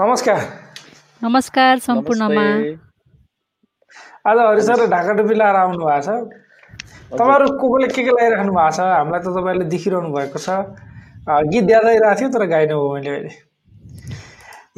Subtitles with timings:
[0.00, 0.38] नमस्कार
[1.22, 2.42] नमस्कार सम्पूर्णमा
[4.30, 8.52] आज हरि सर ढाका टोपी लगाएर आउनु भएको छ तपाईँहरू को कोले के के लगाइराख्नु
[8.52, 10.48] भएको छ हामीलाई त तपाईँहरूले देखिरहनु भएको छ
[11.50, 13.50] गीत याद आइरहेको थियो तर गाइनु हो मैले अहिले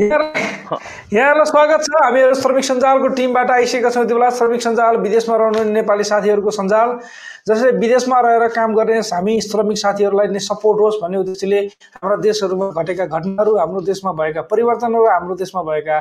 [0.01, 5.73] यहाँहरूलाई स्वागत छ हामीहरू श्रमिक सञ्जालको टिमबाट आइसकेका छौँ यति बेला श्रमिक सञ्जाल विदेशमा रहनुहुने
[5.73, 6.99] नेपाली साथीहरूको सञ्जाल
[7.47, 11.61] जसले विदेशमा रहेर काम गर्ने हामी श्रमिक साथीहरूलाई नै सपोर्ट होस् भन्ने उद्देश्यले
[11.99, 15.99] हाम्रा देशहरूमा घटेका घटनाहरू हाम्रो देशमा भएका परिवर्तनहरू हाम्रो देशमा भएका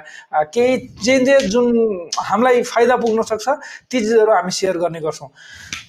[0.54, 1.68] केही चेन्जेस जुन
[2.30, 3.48] हामीलाई फाइदा पुग्न सक्छ
[3.90, 5.30] ती चिजहरू हामी सेयर गर्ने गर्छौँ।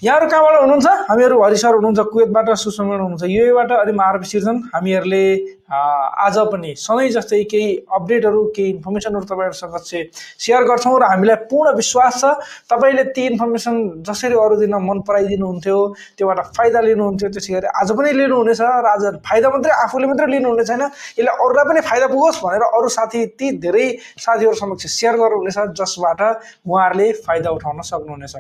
[0.02, 0.86] यहाँहरू कहाँबाट हुनुहुन्छ?
[1.10, 5.24] हामीहरू हरि सर हुनुहुन्छ कुवेतबाट सुषमा हुनुहुन्छ। युएबाट अनि म आरपी सिर्जन। हामीहरूले
[5.72, 10.04] आज पनि सधैँ जस्तै केही अपडेटहरू केही इन्फर्मेसनहरू तपाईँहरूसँग चाहिँ
[10.40, 12.24] सेयर गर्छौँ र हामीलाई पूर्ण विश्वास छ।
[12.68, 15.00] तपाईँले ती इन्फर्मेसन जसरी अरू दिन मन
[15.42, 15.78] पराइदिनुहुन्थ्यो
[16.18, 20.64] त्योबाट फाइदा लिनुहुन्थ्यो त्यसै गरी आज पनि लिनुहुनेछ र आज फाइदा मात्रै आफूले मात्रै लिनुहुने
[20.64, 20.82] छैन
[21.18, 23.86] यसले अरूलाई पनि फाइदा पुगोस् भनेर अरू साथी ती धेरै
[24.24, 26.20] साथीहरू समक्ष सेयर गर्नुहुनेछ जसबाट
[26.66, 28.34] उहाँहरूले फाइदा उठाउन सक्नुहुनेछ।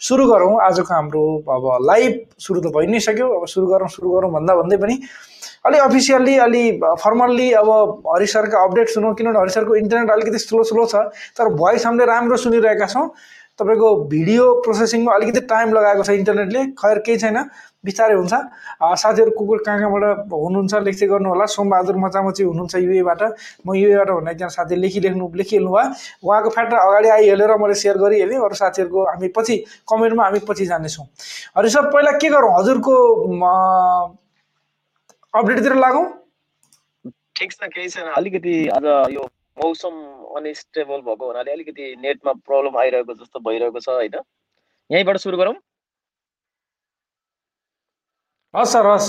[0.00, 1.24] सुरु गरौँ आजको हाम्रो
[1.56, 4.96] अब लाइभ सुरु त भइ नै सक्यो। अब सुरु गरौँ सुरु गरौँ भन्दा भन्दै पनि
[5.66, 6.64] अलि अफिसियल्ली अलि
[7.02, 7.68] फर्मल्ली अब
[8.06, 10.94] हरि सरका अपडेट सुनौँ किनभने हरि सरको इन्टरनेट अलिकति स्लो स्लो छ
[11.38, 13.06] तर भोइस हामीले राम्रो सुनिरहेका छौँ।
[13.58, 17.38] तपाईँको भिडियो प्रोसेसिङमा अलिकति टाइम लगाएको छ इन्टरनेटले खैर केही छैन
[17.84, 18.34] बिस्तारै हुन्छ।
[19.00, 23.22] साथीहरू कुकुर कहाँ कहाँबाट हुनुहुन्छ लेख्दै गर्नु होला। सोमबहादुर मचामची हुनुहुन्छ युएबाट।
[23.66, 25.88] म युएबाट भन्ने एकजना साथी लेखिलेख्नु लेखिहाल्नु भयो।
[26.26, 29.56] उहाँको फ्याट अगाडि आइहालेर मैले सेयर गरिहालेँ। अरू साथीहरूको हामी पछि
[29.88, 31.06] कमेन्टमा हामी पछि जानेछौँ।
[31.56, 32.52] हरि सर पहिला के गरौँ?
[32.58, 32.94] हजुरको
[35.34, 36.04] अपडेटतिर लागौँ?
[37.36, 38.84] ठिक छ केही छैन। अलिकति आज
[39.14, 39.22] यो
[39.56, 39.94] मौसम
[40.36, 44.16] अनस्टेबल भएको हुनाले अलिकति नेटमा प्रब्लम आइरहेको जस्तो भइरहेको छ होइन?
[44.90, 45.54] यहीँबाट सुरु गरौँ?
[48.54, 49.08] हस् सर हस्।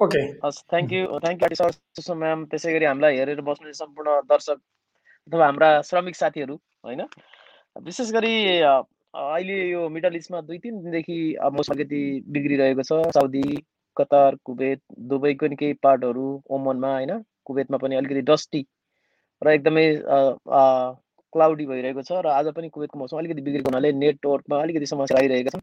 [0.00, 1.56] ओके। हस् thank you thank you
[2.02, 4.58] sir ma'am त्यसै गरी हामीलाई हेरेर बस्ने सम्पूर्ण दर्शक
[5.28, 7.02] अथवा हाम्रा श्रमिक साथीहरू होइन?
[7.76, 11.18] विशेष गरी अहिले यो मिडल इस्टमा दुई तिन दिनदेखि
[11.56, 12.02] मौसम अलिकति
[12.36, 13.42] बिग्रिरहेको छ। साउदी
[13.96, 14.80] कतार कुवेत
[15.10, 16.26] दुबईको नि केही पार्टहरू
[16.56, 17.12] ओमनमा होइन?
[17.44, 18.60] कुवेतमा पनि अलिकति डस्टी
[19.42, 19.86] र एकदमै
[21.32, 25.50] क्लाउडी भइरहेको छ र आज पनि कुवेतको मौसम अलिकति बिग्रेको हुनाले नेटवर्कमा अलिकति समस्या आइरहेको
[25.56, 25.62] छ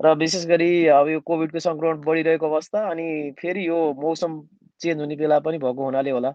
[0.00, 3.06] र विशेष गरी अब यो कोभिडको सङ्क्रमण बढिरहेको अवस्था अनि
[3.38, 4.40] फेरि यो मौसम
[4.80, 6.30] चेन्ज हुने बेला पनि भएको हुनाले होला।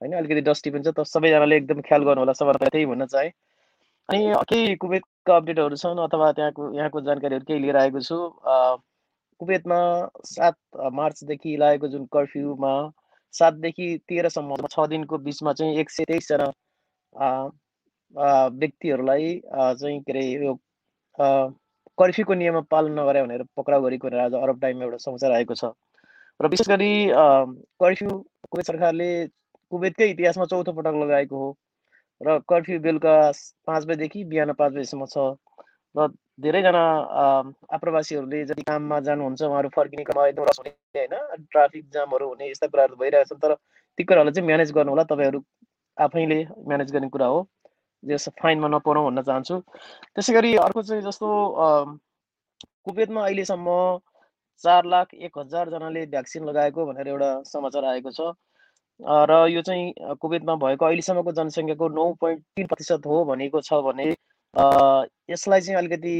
[0.00, 3.28] होइन अलिकति डस्टी पनि छ त सबैजनाले एकदम ख्याल गर्नु होला सबैलाई त्यही भन्न चाहे।
[4.08, 8.16] अनि केही कुवेतका अपडेटहरू छन् अथवा त्यहाँको यहाँको जानकारीहरू केही लिएर आएको छु।
[9.40, 9.80] कुवेतमा
[10.32, 10.56] सात
[10.96, 12.74] मार्चदेखि लागेको जुन कर्फ्युमा
[13.34, 16.48] सातदेखि तेह्रसम्म छ दिनको बिचमा चाहिँ एक सय तेइसजना
[18.60, 20.54] व्यक्तिहरूलाई चाहिँ के अरे यो
[21.98, 25.64] कर्फ्युको नियममा पालन नगरे भनेर पक्राउ गरेको भनेर आज अरब टाइममा एउटा समाचार आएको छ।
[26.40, 26.92] र विशेष गरी
[27.82, 28.10] कर्फ्यू
[28.50, 29.08] कुवेत सरकारले
[29.72, 31.48] कुवेतकै इतिहासमा चौथो पटक लगाएको हो।
[32.20, 33.14] र कर्फ्यू बेलुका
[33.66, 35.16] पाँच बजीदेखि बिहान पाँच बजीसम्म छ।
[35.94, 36.08] र
[36.42, 36.82] धेरैजना
[37.76, 41.14] आप्रवासीहरूले जति काममा जानुहुन्छ उहाँहरू फर्किने क्रममा एकदम रस हुने होइन?
[41.50, 43.54] ट्राफिक जामहरू हुने यस्ता कुराहरू भइरहेको छन् तर
[43.98, 45.42] ती कुराहरूलाई चाहिँ म्यानेज गर्नु होला तपाईँहरू
[45.96, 46.38] आफैले
[46.68, 47.40] म्यानेज गर्ने कुरा हो।
[48.02, 49.56] जस फाइनमा नपरौँ भन्न चाहन्छु।
[50.14, 51.26] त्यसै गरी अर्को चाहिँ जस्तो
[52.84, 53.68] कुवेतमा अहिलेसम्म
[54.64, 58.34] चार लाख एक हजारजनाले भ्याक्सिन लगाएको भनेर एउटा समाचार आएको छ।
[59.30, 64.06] र यो चाहिँ कुवेतमा भएको अहिलेसम्मको जनसङ्ख्याको नौ पोइन्ट तिन प्रतिशत हो भनेको छ भने
[64.54, 66.14] यसलाई चाहिँ अलिकति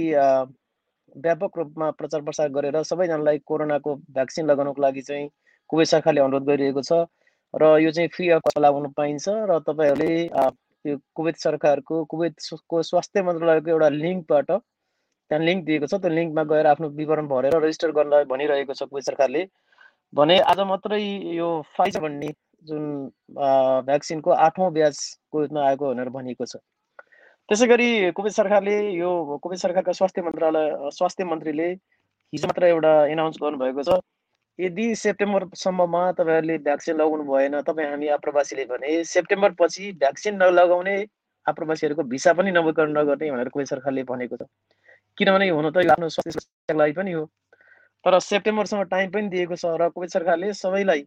[1.17, 5.29] व्यापक रूपमा प्रचार प्रसार गरेर सबैजनालाई कोरोनाको भ्याक्सिन लगाउनको लागि चाहिँ
[5.71, 7.05] कुवेत सरकारले अनुरोध गरिरहेको छ
[7.55, 10.15] र यो चाहिँ फ्री अफ लगाउन पाइन्छ र तपाईँहरूले
[10.85, 16.67] यो कुवेत सरकारको कुवेतको स्वास्थ्य मन्त्रालयको एउटा लिङ्कबाट त्यहाँ लिङ्क दिएको छ। त्यो लिङ्कमा गएर
[16.67, 19.47] आफ्नो विवरण भरेर रेजिस्टर गर्न भनिरहेको छ कुवेत सरकारले।
[20.13, 21.03] भने आज मात्रै
[21.37, 22.33] यो फाइजर भन्ने
[22.65, 22.85] जुन
[23.87, 24.97] भ्याक्सिनको आठौँ ब्याच
[25.33, 26.57] कुवेतमा आएको भनेर भनिएको छ।
[27.49, 29.09] त्यसै गरी कुवेत सरकारले यो
[29.43, 31.69] कुवेत सरकारका स्वास्थ्य मन्त्रालय स्वास्थ्य मन्त्रीले
[32.33, 33.99] हिजो मात्र एउटा एनाउन्स गर्नुभएको छ।
[34.59, 40.97] यदि सेप्टेम्बरसम्ममा तपाईँहरूले भ्याक्सिन लगाउनु भएन तपाईँ हामी आप्रवासीले भने सेप्टेम्बर पछि भ्याक्सिन नलगाउने
[41.47, 44.49] आप्रवासीहरूको भिसा पनि नवीकरण नगर्ने भनेर कुवेत सरकारले भनेको छ।
[45.19, 47.25] किनभने हुन त यो आफ्नो स्वास्थ्य लागि पनि हो।
[48.05, 51.03] तर सेप्टेम्बरसम्म टाइम पनि दिएको छ र कुवेत सरकारले सबैलाई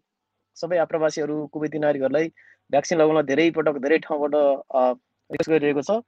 [0.57, 2.27] सबै आप्रवासीहरू कुवेती नागरिकहरूलाई
[2.71, 6.03] भ्याक्सिन लगाउन धेरै पटक धेरै ठाउँबाट रिक्वेस्ट गरिरहेको छ।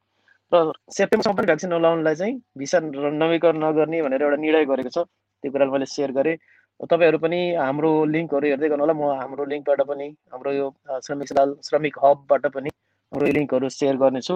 [0.52, 2.80] र सेप्टेम्बरसम्म पनि भ्याक्सिन नलाउनलाई चाहिँ भिसा
[3.24, 5.04] नवीकरण नगर्ने भनेर एउटा निर्णय गरेको छ।
[5.44, 6.36] त्यो कुरा मैले सेयर गरेँ।
[6.80, 10.66] तपाईँहरू पनि हाम्रो लिङ्कहरू हेर्दै गर्नु होला म हाम्रो लिङ्कबाट पनि हाम्रो यो
[11.06, 11.28] श्रमिक
[11.68, 14.36] श्रमिक हबबाट पनि हाम्रो लिङ्कहरू सेयर गर्नेछु।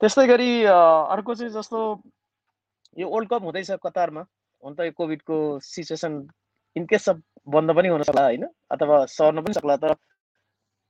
[0.00, 1.78] त्यस्तै गरी अर्को चाहिँ जस्तो
[3.02, 4.22] यो वर्ल्ड कप हुँदैछ कतारमा।
[4.62, 6.12] हुन त यो कोभिडको सिचुएसन
[6.76, 7.08] इनकेस
[7.54, 8.44] बन्द पनि हुन सक्ला होइन?
[8.70, 9.92] अथवा सर्न पनि सक्ला तर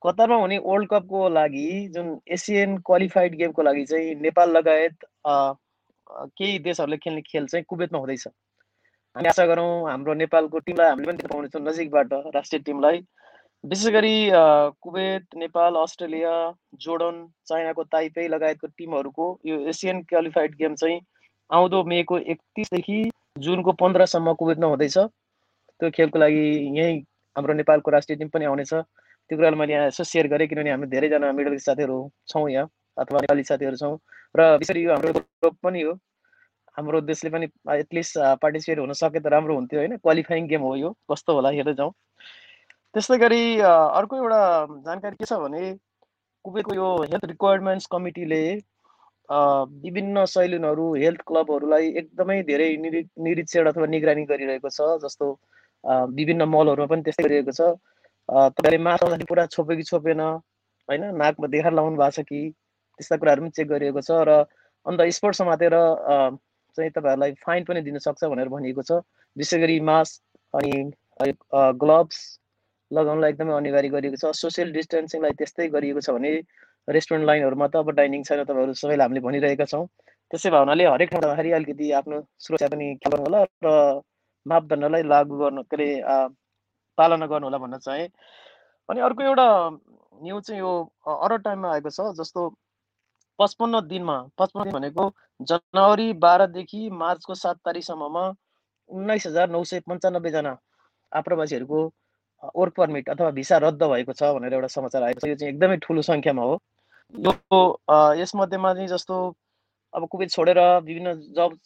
[0.01, 6.97] कतारमा हुने वर्ल्ड कपको लागि जुन एसियन क्वालिफाइड गेमको लागि चाहिँ नेपाल लगायत केही देशहरूले
[6.97, 12.13] खेल्ने खेल चाहिँ कुवेतमा हुँदैछ। हामी आशा गरौँ हाम्रो नेपालको टिमलाई हामीले पनि पाउनेछौँ नजिकबाट
[12.35, 13.01] राष्ट्रिय टिमलाई।
[13.63, 14.15] विशेष गरी
[14.81, 16.33] कुवेत नेपाल अस्ट्रेलिया
[16.81, 17.15] जोर्डन
[17.47, 20.99] चाइनाको ताइपे लगायतको टिमहरूको यो एसियन क्वालिफाइड गेम चाहिँ
[21.49, 22.99] आउँदो मेको एकतिसदेखि
[23.39, 26.45] जुनको पन्ध्रसम्म कुवेतमा हुँदैछ। त्यो खेलको लागि
[26.77, 27.01] यहीँ
[27.35, 28.73] हाम्रो नेपालको राष्ट्रिय टिम पनि आउनेछ।
[29.29, 31.97] त्यो कुरालाई मैले यहाँ यसो सेयर गरेँ किनभने हामी धेरैजना मिडल इस्ट साथीहरू
[32.27, 33.97] छौँ यहाँ अथवा नेपाली साथीहरू छौँ।
[34.37, 35.93] र विशेष यो हाम्रो ग्रुप पनि हो।
[36.77, 37.45] हाम्रो देशले पनि
[37.75, 41.73] एटलिस्ट पार्टिसिपेट हुन सके त राम्रो हुन्थ्यो होइन। क्वालिफाइङ गेम हो यो। कस्तो होला हेर्दै
[41.73, 41.91] जाउँ।
[42.93, 44.41] त्यस्तै गरी अर्को एउटा
[44.85, 45.61] जानकारी के छ भने
[46.45, 48.41] कुवेतको यो हेल्थ रिक्वायरमेन्ट्स कमिटीले
[49.83, 55.27] विभिन्न सैलुनहरू हेल्थ क्लबहरूलाई एकदमै धेरै निरीक्षण अथवा निगरानी गरिरहेको छ। जस्तो
[56.15, 57.75] विभिन्न मलहरूमा पनि त्यस्तै गरिरहेको छ।
[58.29, 61.03] तपाईँले आउँदाखेरि पुरा छोप्यो कि छोपेन होइन?
[61.17, 62.39] नाकमा देखाएर लाउनु भएको छ कि?
[62.99, 64.31] त्यस्ता कुराहरू पनि चेक गरिएको छ र
[64.85, 65.73] अन्त स्पोर्ट्स समातेर
[66.77, 68.91] चाहिँ तपाईँहरूलाई फाइन पनि दिन सक्छ भनेर भनिएको छ।
[69.35, 70.21] विशेष गरी मास्क
[70.53, 70.73] अनि
[71.81, 72.19] ग्लोभ्स
[72.91, 76.31] लगाउनलाई एकदमै अनिवार्य गरिएको छ। सोसियल डिस्टेन्सिङलाई त्यस्तै गरिएको छ भने
[76.87, 79.85] रेस्टुरेन्ट लाइनहरूमा त अब डाइनिङ छैन तपाईँहरू सबैलाई हामीले भनिरहेका छौँ।
[80.31, 83.67] त्यसै भए हुनाले हरेक ठाउँ अलिकति आफ्नो सुरक्षा पनि ख्याल गर्नु होला र
[84.45, 85.87] मापदण्डलाई लागू गर्नु के अरे
[86.97, 88.05] पालना गर्नु होला भन्न चाहे
[88.89, 89.47] अनि अर्को एउटा
[90.23, 90.71] न्युज चाहिँ यो
[91.15, 92.47] अरू टाइममा आएको छ जस्तो
[93.39, 95.11] पचपन्न दिनमा पचपन्न दिन भनेको
[95.49, 98.25] जनवरी बाह्रदेखि मार्चको सात तारिकसम्ममा
[98.89, 100.57] उन्नाइस हजार नौ सय पन्चानब्बेजना
[101.11, 101.81] आप्रवासीहरूको
[102.55, 105.77] वर्क पर्मिट अथवा भिसा रद्द भएको छ भनेर एउटा समाचार आएको छ। यो चाहिँ एकदमै
[105.85, 106.57] ठुलो सङ्ख्यामा हो।
[107.13, 107.59] यो
[108.21, 109.15] यसमध्येमा चाहिँ जस्तो
[109.93, 110.59] अब कुवेत छोडेर
[110.89, 111.57] विभिन्न जब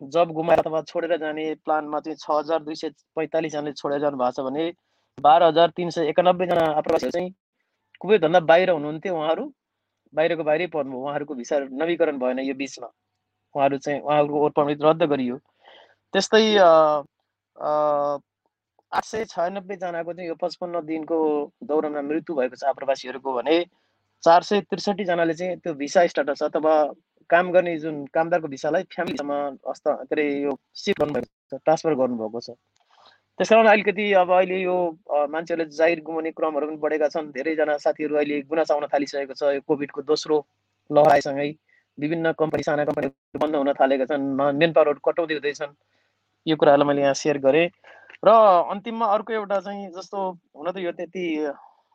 [0.00, 4.32] जब गुमाएर अथवा छोडेर जाने प्लानमा चाहिँ छ हजार दुई सय पैँतालिसजनाले छोडेर जानु भएको
[4.32, 4.72] छ भने
[5.18, 7.30] बाह्र हजार तिन सय एकानब्बेजना आप्रवासीहरू चाहिँ
[8.00, 9.44] कुवेतभन्दा बाहिर हुनुहुन्थ्यो उहाँहरू।
[10.14, 12.86] बाहिरको बाहिरै पर्नुभयो उहाँहरूको भिसा नवीकरण भएन यो बिचमा।
[13.54, 15.36] उहाँहरू चाहिँ उहाँहरूको वर्क पर्मिट रद्द गरियो।
[16.14, 16.44] त्यस्तै
[18.92, 21.18] आठ सय छयानब्बेजनाको चाहिँ यो पचपन्न दिनको
[21.68, 23.56] दौरानमा मृत्यु भएको छ आप्रवासीहरूको भने
[24.22, 26.74] चार सय त्रिसठीजनाले चाहिँ त्यो भिसा स्टाटस अथवा
[27.30, 29.32] काम गर्ने जुन कामदारको भिसालाई फ्यामिलीसम्म
[29.68, 32.50] हस्त के अरे यो सिफ्ट गर्नुभएको छ ट्रान्सफर गर्नुभएको छ।
[33.38, 34.76] त्यस कारण अलिकति अब अहिले यो
[35.30, 39.60] मान्छेहरूले जागिर गुमाउने क्रमहरू पनि बढेका छन्। धेरैजना साथीहरू अहिले गुनासो आउन थालिसकेको छ। यो
[39.62, 40.36] कोभिडको दोस्रो
[40.90, 41.54] लहर
[41.98, 44.26] विभिन्न कम्पनी साना कम्पनीहरू बन्द हुन थालेका छन्
[44.58, 45.72] मेन पावरहरू कटाउँदै हुँदैछन्
[46.46, 47.68] यो कुराहरूलाई मैले यहाँ सेयर गरेँ।
[48.22, 48.28] र
[48.74, 50.18] अन्तिममा अर्को एउटा चाहिँ जस्तो
[50.56, 51.24] हुन त यो त्यति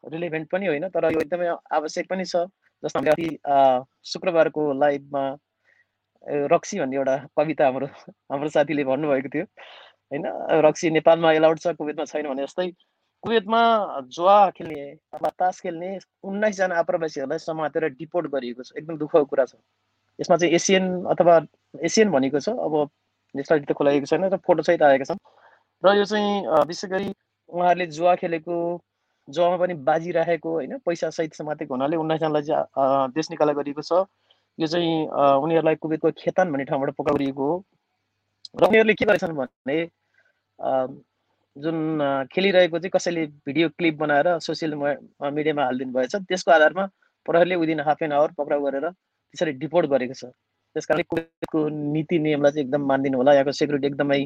[0.04, 2.48] रिलेभेन्ट पनि होइन तर यो एकदमै आवश्यक पनि छ।
[2.84, 5.24] जस्तो हामीले अघि शुक्रबारको लाइभमा
[6.52, 7.88] रक्सी भन्ने एउटा कविता हाम्रो
[8.32, 9.46] हाम्रो साथीले भन्नुभएको थियो।
[10.12, 10.24] होइन?
[10.66, 12.68] रक्सी नेपालमा एलाउड छ कुवेतमा छैन भने जस्तै।
[13.24, 13.62] कुवेतमा
[14.12, 14.84] जुवा खेल्ने
[15.16, 15.90] अथवा तास खेल्ने
[16.24, 19.56] उन्नाइसजना आप्रवासीहरूलाई समातेर डिपोर्ट गरिएको छ। एकदम दुःखको कुरा छ।
[20.20, 21.36] यसमा चाहिँ एसियन अथवा
[21.82, 22.74] एसियन भनेको छ। अब
[23.36, 25.20] नेसनालिटी त खुलाइएको छैन र फोटोसहित आएका छन्।
[25.84, 27.10] र यो चाहिँ विशेष गरी
[27.50, 28.56] उहाँहरूले जुवा खेलेको
[29.28, 34.06] जमा पनि बाजी राखेको होइन पैसा सहित समातेको हुनाले उन्नाइसजनालाई चाहिँ देश निकाला गरिएको छ।
[34.60, 35.08] यो चाहिँ
[35.44, 37.64] उनीहरूलाई कुवेतको खेतान भन्ने ठाउँबाट पक्राउ गरिएको हो।
[38.62, 39.78] र उनीहरूले के गरेछन् भने
[41.56, 41.78] जुन
[42.34, 46.86] खेलिरहेको चाहिँ कसैले भिडियो क्लिप बनाएर सोसियल मिडियामा हालिदिनु भएछ त्यसको आधारमा
[47.26, 50.26] प्रहरीले विदिन हाफ एन आवर पक्राउ गरेर त्यसरी डिपोर्ट गरेको छ।
[50.76, 54.22] त्यस कारण कुवेतको नीति नियमलाई चाहिँ एकदम मानिदिनु होला। यहाँको सेक्युरिटी एकदमै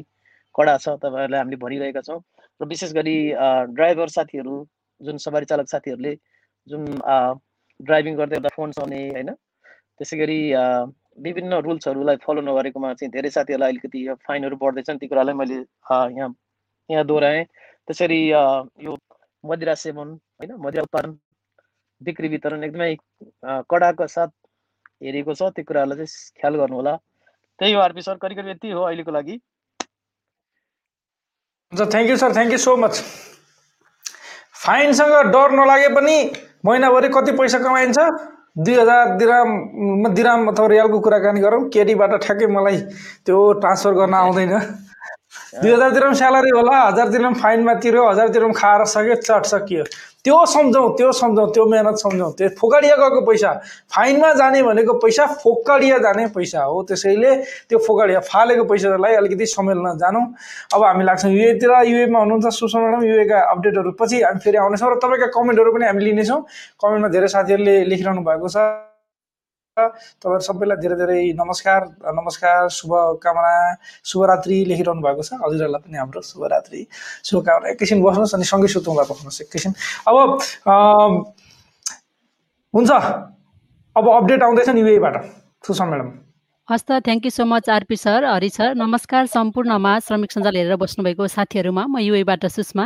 [0.54, 2.20] कडा छ तपाईँहरूलाई हामीले भनिरहेका छौँ।
[2.60, 3.16] र विशेष गरी
[3.76, 4.56] ड्राइभर साथीहरू
[5.00, 6.14] जुन सवारी चालक साथीहरूले
[6.66, 6.84] जुन
[7.80, 9.30] ड्राइभिङ गर्दै गर्दा फोन चलाउने होइन?
[9.98, 10.40] त्यसै गरी
[11.26, 16.28] विभिन्न रुल्सहरूलाई फलो नगरेकोमा चाहिँ धेरै साथीहरूलाई अलिकति फाइनहरू बढ्दैछन्। ती कुरालाई मैले यहाँ
[16.90, 17.44] यहाँ दोहोऱ्याएँ।
[17.88, 18.96] त्यसरी यो
[19.44, 20.52] मदिरा सेवन होइन?
[20.66, 21.18] मदिरा उत्पादन
[22.00, 22.94] बिक्री वितरण एकदमै
[23.70, 24.30] कडाको साथ
[25.02, 26.94] हेरेको छ। त्यो कुराहरूलाई चाहिँ ख्याल गर्नु होला
[27.58, 29.34] त्यही हो आरपी सर करिब करिब यति हो अहिलेको लागि।
[31.72, 33.02] हुन्छ thank you sir thank you so much
[34.68, 36.14] फाइनसँग डर नलागे पनि
[36.66, 37.98] महिनाभरि कति पैसा कमाइन्छ?
[38.58, 42.76] दुई हजार दिराम दिराम अथवा रियालको कुराकानी गरौँ। केटीबाट ठ्याक्कै मलाई
[43.24, 44.52] त्यो ट्रान्सफर गर्न आउँदैन।
[45.62, 49.84] दुई हजार दिराम स्यालेरी होला हजार दिराम फाइनमा तिर्यो हजार दिराम खाएर सक्यो चट सकियो।
[50.24, 53.52] त्यो सम्झौँ त्यो सम्झौँ त्यो मेहनत सम्झौँ त्यो फोकाडिया गएको पैसा।
[53.94, 57.34] फाइनमा जाने भनेको पैसा फोकाडिया जाने पैसा हो। त्यसैले
[57.68, 60.20] त्यो फोकाडिया फालेको पैसालाई अलिकति समेल्न जानु।
[60.74, 65.26] अब हामी लाग्छौँ युएतिर युएमा हुनुहुन्छ सुषमा युएका अपडेटहरू पछि हामी फेरि आउनेछौँ। र तपाईँका
[65.32, 66.40] कमेन्टहरू पनि हामी लिनेछौँ।
[66.82, 68.87] कमेन्टमा धेरै साथीहरूले लेखिरहनु भएको छ।
[69.78, 71.80] तपाईँहरू सबैलाई धेरै धेरै नमस्कार
[72.18, 73.54] नमस्कार शुभकामना
[74.04, 76.80] शुभरात्रि लेखिरहनु भएको छ। हजुरहरूलाई पनि हाम्रो शुभरात्रि
[77.24, 79.72] शुभकामना। एकैछिन बस्नुहोस् अनि सँगै सुतौँला बस्नुहोस् एकैछिन।
[80.08, 80.16] अब
[82.74, 82.90] हुन्छ।
[83.96, 85.14] अब अपडेट आउँदैछ नि युएबाट
[85.66, 86.27] सुषमा म्याडम।
[86.68, 90.76] हस् त thank you so much RP sir Hari sir नमस्कार सम्पूर्णमा श्रमिक सञ्जाल हेरेर
[90.76, 92.84] बस्नुभएको साथीहरूमा म युएबाट सुषमा।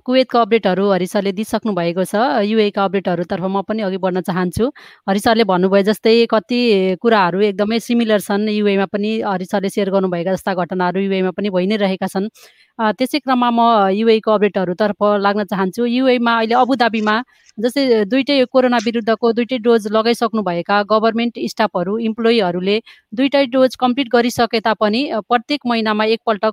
[0.00, 2.16] कुवेतको अपडेटहरू हरि सरले दिइसक्नु भएको छ।
[2.48, 4.64] युएका अपडेटहरूतर्फ म पनि अघि बढ्न चाहन्छु।
[5.08, 6.60] हरि सरले भन्नुभयो जस्तै कति
[7.04, 11.66] कुराहरू एकदमै सिमिलर छन्। युएमा पनि हरि सरले सेयर गर्नुभएका जस्ता घटनाहरू युएमा पनि भइ
[11.68, 12.32] नै रहेका छन्।
[12.78, 13.60] त्यसै क्रममा म
[13.96, 17.14] युएको अपडेटहरूतर्फ लाग्न चाहन्छु। युएमा अहिले अबुधाबीमा
[17.58, 22.76] जस्तै दुइटै कोरोना विरुद्धको दुइटै डोज लगाइसक्नुभएका गभर्मेन्ट स्टाफहरू इम्प्लोइहरूले
[23.16, 26.44] दुइटै डोज कम्प्लिट गरिसके तापनि प्रत्येक महिनामा एकपल्ट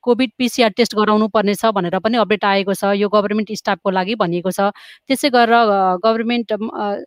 [0.00, 4.50] कोभिड पिसिआर टेस्ट गराउनु पर्नेछ भनेर पनि अपडेट आएको छ। यो गभर्मेन्ट स्टाफको लागि भनिएको
[4.50, 4.72] छ।
[5.08, 6.56] त्यसै गरेर गभर्मेन्ट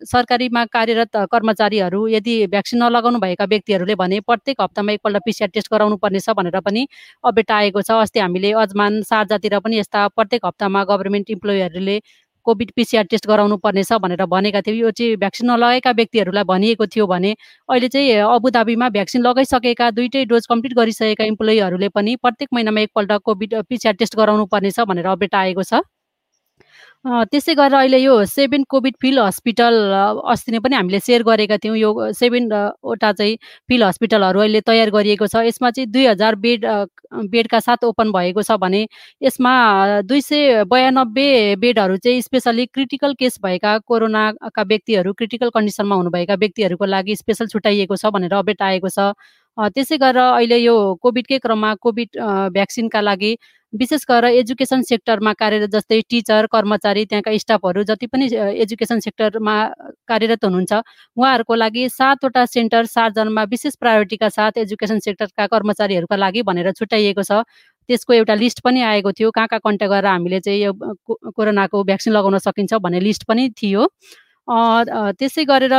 [0.06, 5.98] सरकारीमा कार्यरत कर्मचारीहरू यदि भ्याक्सिन नलगाउनु भएका व्यक्तिहरूले भने प्रत्येक हप्तामा एकपल्ट पिसिआर टेस्ट गराउनु
[5.98, 6.86] पर्नेछ भनेर पनि
[7.26, 12.00] अपडेट आएको छ। अस्ति हामीले अजमान सारजातिर पनि यस्ता प्रत्येक हप्तामा गभर्मेन्ट इम्प्लोइहरूले
[12.46, 17.08] कोभिड पिसिआर टेस्ट गराउनु पर्नेछ भनेर भनेका थियौँ यो चाहिँ भ्याक्सिन नलगाएका व्यक्तिहरूलाई भनिएको थियो
[17.08, 17.32] भने
[17.70, 23.56] अहिले चाहिँ अबुधाबीमा भ्याक्सिन लगाइसकेका दुइटै डोज कम्प्लिट गरिसकेका इम्प्लोइहरूले पनि प्रत्येक महिनामा एकपल्ट कोभिड
[23.70, 25.82] पिसिआर टेस्ट गराउनु पर्नेछ भनेर अपडेट आएको छ।
[27.06, 29.76] त्यसै गरेर अहिले यो सेभेन कोभिड फिल्ड हस्पिटल
[30.32, 33.36] अस्ति नै पनि हामीले सेयर गरेका थियौँ। यो सेभेनवटा चाहिँ
[33.70, 36.66] फिल्ड हस्पिटलहरू अहिले तयार गरिएको छ। यसमा चाहिँ दुई हजार बेड
[37.32, 38.86] बेडका साथ ओपन भएको छ भने
[39.22, 39.54] यसमा
[40.04, 46.86] दुई सय बयानब्बे बेडहरू चाहिँ स्पेसली क्रिटिकल केस भएका कोरोनाका व्यक्तिहरू क्रिटिकल कन्डिसनमा हुनुभएका व्यक्तिहरूको
[46.86, 49.16] लागि स्पेसल छुट्याइएको छ भनेर अपडेट आएको छ।
[49.58, 52.20] त्यसै गरेर अहिले यो कोभिडकै क्रममा कोभिड
[52.54, 53.32] भ्याक्सिनका लागि
[53.74, 58.30] विशेष गरेर एजुकेसन सेक्टरमा कार्यरत जस्तै टिचर कर्मचारी त्यहाँका स्टाफहरू जति पनि
[58.64, 59.56] एजुकेसन सेक्टरमा
[60.10, 60.74] कार्यरत हुनुहुन्छ
[61.18, 67.44] उहाँहरूको लागि सातवटा सेन्टर सातजनामा विशेष प्रायोरिटीका साथ एजुकेसन सेक्टरका कर्मचारीहरूका लागि भनेर छुट्याइएको छ।
[67.90, 70.74] त्यसको एउटा लिस्ट पनि आएको थियो कहाँ कहाँ कन्ट्याक्ट गरेर हामीले चाहिँ यो
[71.36, 73.88] कोरोनाको भ्याक्सिन लगाउन सकिन्छ भन्ने लिस्ट पनि थियो।
[75.20, 75.74] त्यसै गरेर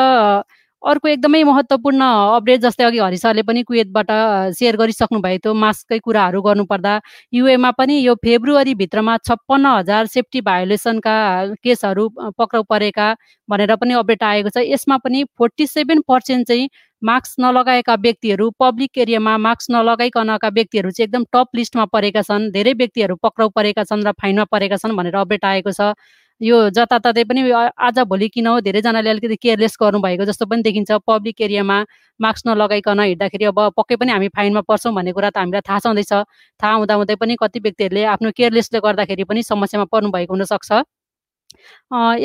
[0.82, 2.02] अर्को एकदमै महत्त्वपूर्ण
[2.37, 4.10] अपडेट जस्तै अघि हरि पनि कुवेतबाट
[4.58, 6.92] सेयर गरिसक्नु भएको थियो मास्ककै कुराहरू गर्नुपर्दा
[7.32, 11.16] युएमा पनि यो फेब्रुअरीभित्रमा छप्पन्न हजार सेफ्टी भायोलेसनका
[11.64, 12.08] केसहरू
[12.38, 13.08] पक्राउ परेका
[13.49, 16.68] भनेर पनि अपडेट आएको छ। यसमा पनि फोर्टी सेभेन पर्सेन्ट चाहिँ
[17.02, 22.72] मास्क नलगाएका व्यक्तिहरू पब्लिक एरियामा मास्क नलगाइकनका व्यक्तिहरू चाहिँ एकदम टप लिस्टमा परेका छन् धेरै
[22.80, 25.92] व्यक्तिहरू पक्राउ परेका छन् र फाइनमा परेका छन् भनेर अपडेट आएको छ।
[26.40, 28.61] यो जताततै पनि आज भोलि किन हो?
[28.66, 31.76] धेरैजनाले अलिकति केयरलेस गर्नुभएको जस्तो पनि देखिन्छ। पब्लिक एरियामा
[32.20, 36.12] मास्क नलगाइकन हिँड्दाखेरि अब पक्कै पनि हामी फाइनमा पर्छौँ भन्ने कुरा त हामीलाई थाहा छँदैछ।
[36.61, 40.70] थाहा हुँदा हुँदै पनि कति व्यक्तिहरूले आफ्नो केयरलेसले गर्दाखेरि पनि समस्यामा पर्नु भएको हुनसक्छ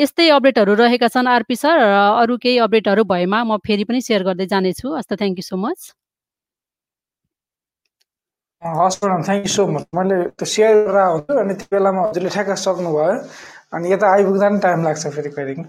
[0.00, 4.22] यस्तै अपडेटहरू रहेका छन् आरपी सर र अरू केही अपडेटहरू भएमा म फेरि पनि सेयर
[4.28, 5.80] गर्दै जानेछु। हस् त थ्याङ्क यू सो मच।
[8.62, 9.84] हस् madam thank you so much.
[9.98, 13.12] मैले त्यो सेयर गरेर हुन्छु अनि त्यो बेलामा हजुरले ठ्याक्क सक्नुभयो।
[13.72, 15.64] अनि यता आइपुग्दा पनि टाइम लाग्छ फेरि कहिलेदेखि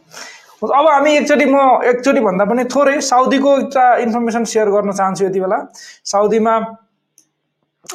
[0.63, 5.39] अब हामी एकचोटि म एकचोटि भन्दा पनि थोरै साउदीको एउटा इन्फर्मेसन सेयर गर्न चाहन्छु यति
[5.39, 5.57] बेला।
[6.05, 6.53] साउदीमा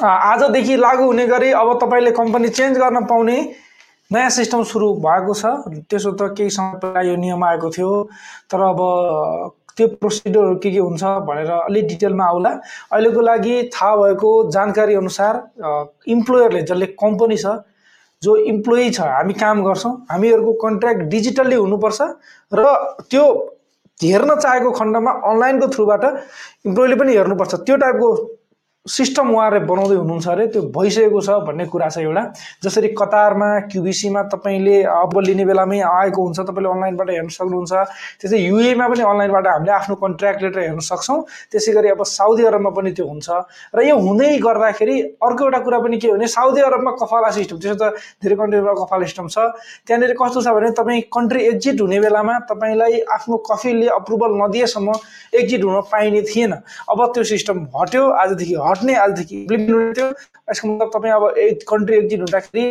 [0.01, 3.37] आजदेखि लागु हुने गरी अब तपाईँले कम्पनी चेन्ज गर्न पाउने
[4.11, 5.45] नयाँ सिस्टम सुरु भएको छ।
[5.89, 7.91] त्यसो त केही समय यो नियम आएको थियो।
[8.51, 8.79] तर अब
[9.75, 12.49] त्यो प्रोसिड्युरहरू के के हुन्छ भनेर अलिक डिटेलमा आउला।
[12.93, 15.33] अहिलेको लागि थाहा भएको जानकारी अनुसार
[16.07, 17.45] इम्प्लोयरले जसले कम्पनी छ
[18.23, 22.01] जो इम्प्लोइ छ हामी काम गर्छौँ हामीहरूको कन्ट्र्याक्ट डिजिटल्ली हुनुपर्छ
[22.51, 22.63] र
[23.09, 23.23] त्यो
[23.99, 26.03] हेर्न चाहेको खण्डमा अनलाइनको थ्रुबाट
[26.67, 28.09] इम्प्लोइले पनि हेर्नुपर्छ। त्यो टाइपको
[28.83, 32.23] सिस्टम उहाँहरूले बनाउँदै हुनुहुन्छ अरे त्यो भइसकेको छ भन्ने कुरा छ एउटा।
[32.67, 37.71] जसरी कतारमा क्युबिसीमा तपाईँले अब लिने बेलामै आएको हुन्छ तपाईँले अनलाइनबाट हेर्न सक्नुहुन्छ।
[38.19, 42.69] त्यसै युएमा पनि अनलाइनबाट हामीले आफ्नो कन्ट्र्याक्ट लेटर हेर्न सक्छौँ। त्यसै गरी अब साउदी अरबमा
[42.75, 43.27] पनि त्यो हुन्छ।
[43.71, 47.57] र यो हुँदै गर्दाखेरि अर्को एउटा कुरा पनि के हो भने साउदी अरबमा कफाला सिस्टम
[47.63, 49.37] त्यसो त धेरै कन्ट्रीमा कफाला सिस्टम छ।
[49.87, 54.91] त्यहाँनिर कस्तो छ भने तपाईँ कन्ट्री एक्जिट हुने बेलामा तपाईँलाई आफ्नो कफीले अप्रुभल नदिएसम्म
[55.39, 56.51] एक्जिट हुन पाइने थिएन।
[56.91, 58.55] अब त्यो सिस्टम हट्यो आजदेखि
[58.95, 60.07] आजदेखि इम्प्लिमेन्ट हुने थियो
[60.51, 62.65] यसको मतलब तपाईँ अब एक कन्ट्री एक्जिट हुँदाखेरि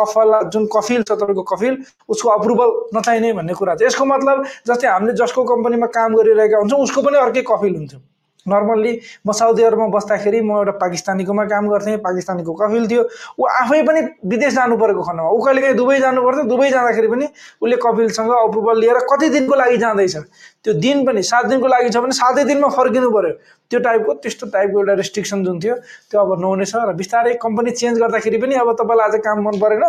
[0.00, 4.88] कफल जुन कफिल छ तपाईँको कफिल उसको अप्रुभल नचाहिने भन्ने कुरा छ यसको मतलब जस्तै
[4.88, 8.00] हामीले जसको कम्पनीमा काम गरिरहेका हुन्छौँ उसको पनि अर्कै कफिल हुन्थ्यो।
[8.46, 8.90] नर्मल्ली
[9.26, 13.02] म साउदी अरबमा बस्दाखेरि म एउटा पाकिस्तानीकोमा काम गर्थेँ पाकिस्तानीको कफिल थियो।
[13.40, 17.08] ऊ आफै पनि विदेश जानु परेको खण्डमा। ऊ कहिले काहीँ दुबई जानु पर्थ्यो दुबई जाँदाखेरि
[17.08, 17.26] पनि
[17.64, 20.16] उसले कफिलसँग अप्रुभल लिएर कति दिनको लागि जाँदैछ।
[20.64, 23.32] त्यो दिन पनि सात दिनको लागि छ भने सातै दिनमा फर्किनु पऱ्यो
[23.70, 25.74] त्यो टाइपको त्यस्तो टाइपको एउटा रेस्ट्रिक्सन जुन थियो
[26.10, 29.56] त्यो अब नहुने छ र बिस्तारै कम्पनी चेन्ज गर्दाखेरि पनि अब तपाईँलाई आज काम मन
[29.60, 29.84] परेन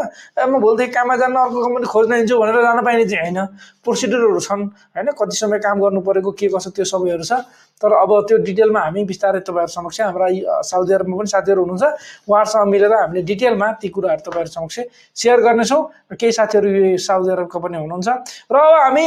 [0.51, 3.39] म भोलिदेखि काममा जान्न अर्को कम्पनी खोज्न हिँड्छु भनेर जान पाइने चाहिँ होइन।
[3.83, 4.63] प्रोसिड्युरहरू छन्
[4.95, 5.07] होइन?
[5.19, 7.33] कति समय काम गर्नु परेको के कसो त्यो सबैहरू छ।
[7.81, 10.27] तर अब त्यो डिटेलमा हामी बिस्तारै तपाईँहरू समक्ष हाम्रा
[10.63, 11.85] साउदी अरबमा पनि साथीहरू हुनुहुन्छ।
[12.27, 14.79] उहाँहरूसँग मिलेर हामीले डिटेलमा ती कुराहरू तपाईँहरू समक्ष
[15.19, 15.81] सेयर गर्नेछौँ।
[16.15, 18.07] केही साथीहरू साउदी अरबको पनि हुनुहुन्छ।
[18.51, 19.05] र अब हामी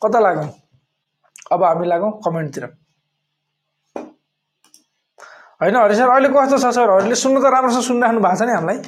[0.00, 0.48] कता लागौँ
[1.50, 2.64] अब हामी लागौँ कमेन्टतिर।
[5.60, 8.78] होइन हरि सर अहिले कस्तो छ सरहरूले सुन्नु त राम्रोसँग सुनिराख्नु भएको छ नि हामीलाई।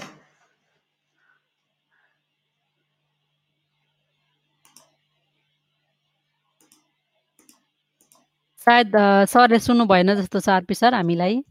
[8.67, 8.93] सायद
[9.31, 11.43] सरले सुन्नु भएन जस्तो छ आरपी सर हामीलाई।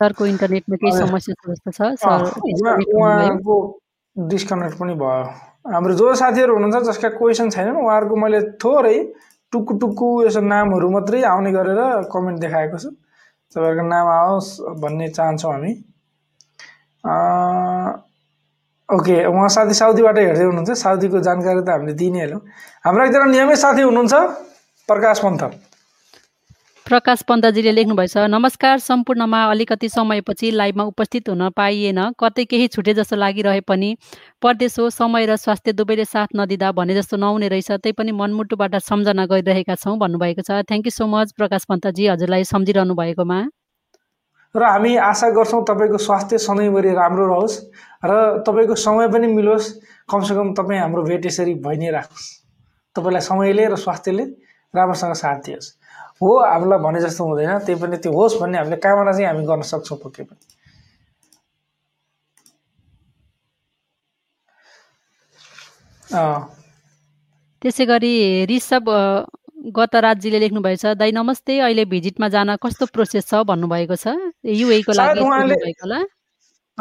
[0.00, 2.18] सरको इन्टरनेटमा केही समस्या छ जस्तो छ। सर
[4.28, 5.24] डिस्कनेक्ट पनि भयो।
[5.72, 8.96] हाम्रो जो साथीहरू हुनुहुन्छ जसका क्वेसन छैनन् उहाँहरूको मैले थोरै
[9.52, 11.80] टुक्कु टुक्कु यसो नामहरू मात्रै आउने गरेर
[12.12, 14.50] कमेन्ट देखाएको छु। तपाईँहरूको नाम आओस्
[14.82, 15.72] भन्ने चाहन्छौँ हामी।
[18.88, 22.26] ओके उहाँ साथी साउदीबाट हेर्दै हुनुहुन्छ। साउदीको जानकारी त हामीले दिइ नै
[22.84, 24.14] हाम्रो एकजना नियमित साथी हुनुहुन्छ
[24.88, 25.42] प्रकाश पन्थ
[26.90, 33.16] प्रकाश पन्तजीले लेख्नुभएछ नमस्कार सम्पूर्णमा अलिकति समयपछि लाइभमा उपस्थित हुन पाइएन। कतै केही छुटे जस्तो
[33.16, 33.94] लागिरहे पनि
[34.42, 38.74] परदेश हो समय र स्वास्थ्य दुवैले साथ नदिँदा भने जस्तो नहुने रहेछ। त्यही पनि मनमुटुबाट
[38.82, 43.38] सम्झना गरिरहेका छौँ भन्नुभएको छ। Thank you so much Prakash Pantji हजुरलाई सम्झिरहनु भएकोमा।
[44.54, 47.56] र हामी आशा गर्छौँ तपाईँको स्वास्थ्य सधैँभरि राम्रो रहोस्
[48.02, 49.66] र तपाईँको समय पनि मिलोस्।
[50.10, 52.26] कमसेकम तपाईँ हाम्रो भेट यसरी भइ नै राखोस्।
[52.96, 54.24] तपाईँलाई समयले र स्वास्थ्यले
[54.74, 55.78] राम्रोसँग साथ दियोस्।
[56.20, 59.62] हो हामीलाई भने जस्तो हुँदैन त्यही पनि त्यो होस् भन्ने हामीले कामना चाहिँ हामी गर्न
[59.64, 60.42] सक्छौँ पक्कै पनि।
[67.62, 68.12] त्यसै गरी
[68.50, 68.84] ऋषभ
[69.76, 73.32] गतराजीले लेख्नुभएछ दाइ नमस्ते अहिले भिजिटमा जान कस्तो प्रोसेस छ?
[73.46, 74.06] भन्नुभएको छ।
[74.44, 75.20] युएको लागि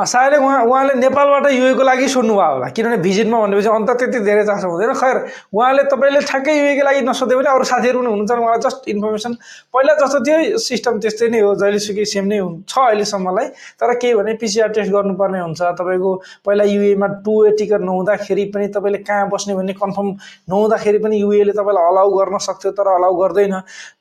[0.06, 4.68] सायद उहाँ उहाँले नेपालबाट युएको लागि सोध्नुभयो होला। किनभने भिजिटमा भनेपछि अन्त त्यति धेरै चासो
[4.70, 5.18] हुँदैन। खैर
[5.52, 9.34] उहाँले तपाईँले ठ्याक्कै युएको लागि नसोधे भने अरू साथीहरू पनि हुनुहुन्छ उहाँलाई जस्ट इन्फर्मेसन
[9.74, 12.40] पहिला जस्तो थियो सिस्टम त्यस्तै नै हो जहिलेसुकै सेम नै
[12.70, 16.12] छ अहिलेसम्मलाई। तर केही भने पिसिआर टेस्ट गर्नुपर्ने हुन्छ। तपाईँको
[16.46, 20.10] पहिला युएमा टु ए टिकट नहुँदाखेरि पनि तपाईँले कहाँ बस्ने भन्ने कन्फर्म
[20.50, 23.56] नहुँदाखेरि पनि युएले तपाईँलाई अलाउ गर्न सक्थ्यो तर अलाउ गर्दैन।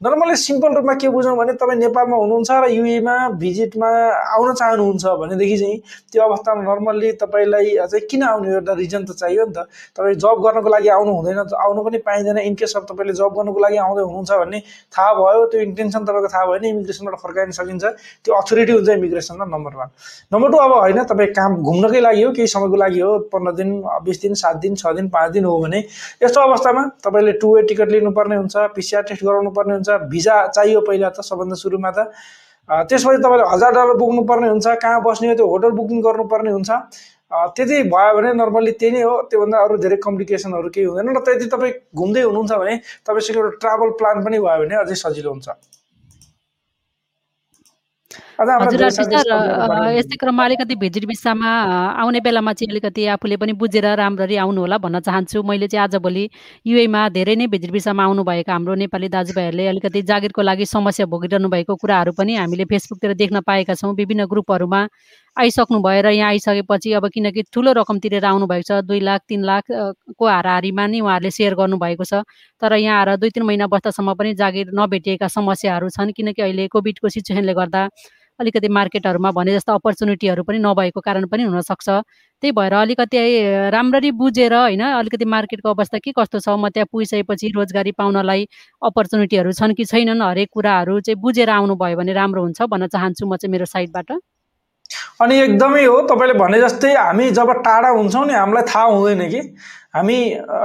[0.04, 3.90] नर्मली सिम्पल रूपमा के बुझौँ भने तपाईँ नेपालमा हुनुहुन्छ र युएमा भिजिटमा
[4.37, 5.80] आउन चाहनुहुन्छ भनेदेखि चाहिँ
[6.12, 10.37] त्यो अवस्थामा नर्मल्ली तपाईँलाई अझै किन आउनु एउटा रिजन त चाहियो नि त। तपाईँ जब
[10.44, 14.31] गर्नको लागि आउनु हुँदैन आउनु पनि पाइँदैन। इनकेस अब तपाईँले जब गर्नुको लागि आउँदै हुनुहुन्छ
[14.42, 14.59] भन्ने
[14.94, 17.85] थाहा भयो त्यो इन्टेन्सन तपाईँको थाहा भयो भने इमिग्रेसनबाट फर्काइन सकिन्छ।
[18.24, 19.88] त्यो अथोरिटी हुन्छ इमिग्रेसनमा नम्बर वान
[20.33, 23.70] नम्बर टू अब होइन तपाईँ काम घुम्नकै लागि हो केही समयको लागि हो पन्ध्र दिन
[24.05, 25.79] बिस दिन सात दिन छ दिन पाँच दिन हो भने
[26.22, 30.81] यस्तो अवस्थामा तपाईँले टु वे टिकट लिनुपर्ने हुन्छ पिसिआर टेस्ट गराउनु पर्ने हुन्छ भिजा चाहियो
[30.88, 32.12] पहिला त सबभन्दा सुरुमा त।
[32.68, 36.70] त्यसपछि तपाईँले हजार डलर बोक्नु पर्ने हुन्छ कहाँ बस्ने हो त्यो होटल बुकिङ गर्नुपर्ने हुन्छ।
[37.57, 41.46] त्यति भयो भने नर्मल्ली त्यही नै हो त्योभन्दा अरू धेरै कम्प्लिकेसनहरू केही हुँदैन र त्यति
[41.54, 42.76] तपाईँ घुम्दै हुनुहुन्छ भने
[43.09, 45.48] तपाईँसँग एउटा ट्राभल प्लान पनि भयो भने अझै सजिलो हुन्छ।
[48.38, 51.51] यस्तै क्रममा अलिकति भिजिट भिसामा
[51.98, 56.24] आउने बेलामा चाहिँ अलिकति आफूले पनि बुझेर राम्ररी आउनु होला भन्न चाहन्छु। मैले चाहिँ आजभोलि
[56.66, 61.74] युएमा धेरै नै भिजिट भिसामा आउनुभएका हाम्रो नेपाली दाजुभाइहरूले अलिकति जागिरको लागि समस्या भोगिरहनु भएको
[61.83, 64.87] कुराहरू पनि हामीले फेसबुकतिर देख्न पाएका छौँ। विभिन्न ग्रुपहरूमा
[65.37, 70.24] आइसक्नु भएर यहाँ आइसकेपछि अब किनकि ठुलो रकम तिरेर आउनुभएको छ दुई लाख तिन लाखको
[70.27, 72.22] हाराहारीमा नै उहाँहरूले सेयर गर्नुभएको छ।
[72.62, 77.09] तर यहाँ आएर दुई तिन महिना बस्दासम्म पनि जागिर नभेटिएका समस्याहरू छन्। किनकि अहिले कोभिडको
[77.09, 77.83] सिचुएसनले गर्दा
[78.40, 83.18] अलिकति मार्केटहरूमा भने जस्तो अपर्च्युनिटीहरू पनि नभएको कारण पनि हुनसक्छ। त्यही भएर अलिकति
[83.70, 88.46] राम्ररी बुझेर होइन अलिकति मार्केटको अवस्था के कस्तो छ म त्यहाँ पुगिसकेपछि रोजगारी पाउनलाई
[88.83, 93.37] अपर्च्युनिटीहरू छन् कि छैनन् हरेक कुराहरू चाहिँ बुझेर आउनुभयो भने राम्रो हुन्छ भन्न चाहन्छु म
[93.37, 94.11] चाहिँ मेरो साइडबाट।
[95.20, 99.40] अनि एकदमै हो तपाईँले भने जस्तै हामी जब टाढा हुन्छौँ नि हामीलाई थाहा हुँदैन कि।
[99.94, 100.18] हामी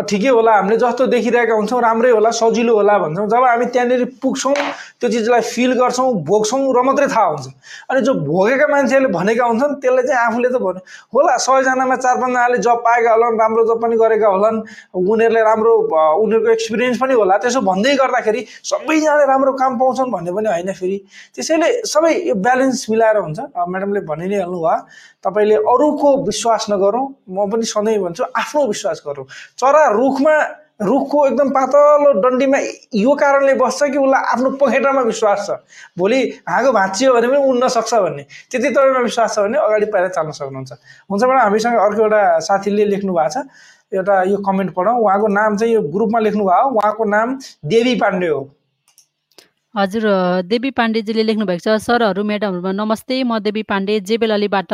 [0.10, 4.54] ठिकै होला हामीले जस्तो देखिरहेका हुन्छौँ राम्रै होला सजिलो होला भन्छौँ। जब हामी त्यहाँनिर पुग्छौँ
[5.00, 7.48] त्यो चिजलाई फिल गर्छौँ भोग्छौँ र मात्रै थाहा हुन्छ।
[7.88, 10.82] अनि जो भोगेका मान्छेहरूले भनेका हुन्छन् त्यसलाई चाहिँ आफूले त भन्यो
[11.16, 14.58] होला सयजनामा चार पाँचजनाले जब पाएका होलान् राम्रो जब पनि गरेका होलान्
[14.92, 15.74] उनीहरूले राम्रो
[16.20, 20.98] उनीहरूको एक्सपिरियन्स पनि होला। त्यसो भन्दै गर्दाखेरि सबैजनाले राम्रो काम पाउँछन् भन्ने पनि होइन फेरि।
[21.32, 24.78] त्यसैले सबै यो ब्यालेन्स मिलाएर हुन्छ। म्याडमले भनि नै हाल्नु भयो।
[25.24, 29.26] तपाईँले अरूको विश्वास नगरौँ म पनि सधैँ भन्छु आफ्नो विश्वास गरौँ।
[29.58, 30.36] चरा रुखमा
[30.82, 32.58] रुखको एकदम पातलो डन्डीमा
[32.96, 35.52] यो कारणले बस्छ कि उसलाई आफ्नो पखेटामा विश्वास छ?
[35.98, 40.08] भोलि हाँगो भाँचियो भने पनि उड्न सक्छ भन्ने। त्यति तपाईँमा विश्वास छ भने अगाडि पाएर
[40.10, 40.72] चाल्न सक्नुहुन्छ।
[41.08, 43.46] हुन्छ म्याडम हामीसँग अर्को एउटा साथीले लेख्नु भएको छ।
[43.94, 48.28] एउटा यो कमेन्ट पढौँ उहाँको नाम चाहिँ यो ग्रुपमा लेख्नु भयो उहाँको नाम देवी पाण्डे
[48.28, 48.42] हो।
[49.76, 50.04] हजुर
[50.46, 54.74] देवी पाण्डेजीले लेख्नुभएको छ सरहरू म्याडमहरूमा नमस्ते म देवी पाण्डे जेबेल अलीबाट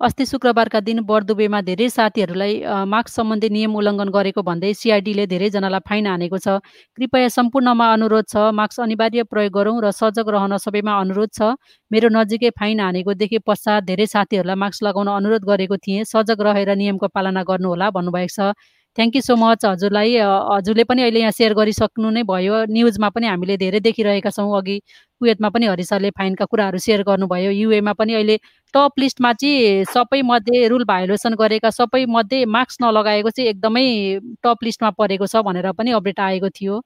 [0.00, 2.54] अस्ति शुक्रबारका दिन बर्दुबेमा धेरै साथीहरूलाई
[2.92, 6.56] मास्क सम्बन्धी नियम उल्लङ्घन गरेको भन्दै सिआइडीले धेरैजनालाई फाइन हानेको छ।
[6.98, 11.52] कृपया सम्पूर्णमा अनुरोध छ मास्क अनिवार्य प्रयोग गरौँ र सजग रहन सबैमा अनुरोध छ।
[11.90, 16.74] मेरो नजिकै फाइन हानेको देखे पश्चात धेरै साथीहरूलाई मास्क लगाउन अनुरोध गरेको थिएँ सजग रहेर
[16.80, 18.56] नियमको पालना गर्नुहोला भन्नुभएको छ।
[18.98, 23.26] थ्याङ्क यू सो मच हजुरलाई हजुरले पनि अहिले यहाँ सेयर गरिसक्नु नै भयो। न्युजमा पनि
[23.26, 24.76] हामीले धेरै देखिरहेका छौँ। अघि
[25.20, 28.36] कुवेतमा पनि हरि सरले फाइनका कुराहरू सेयर गर्नुभयो। युएमा पनि अहिले
[28.74, 33.86] टप लिस्टमा चाहिँ सबै मध्ये रुल भायोलेसन गरेका सबै मध्ये मार्क्स नलगाएको चाहिँ एकदमै
[34.42, 36.82] टप लिस्टमा परेको छ भनेर पनि अपडेट आएको थियो।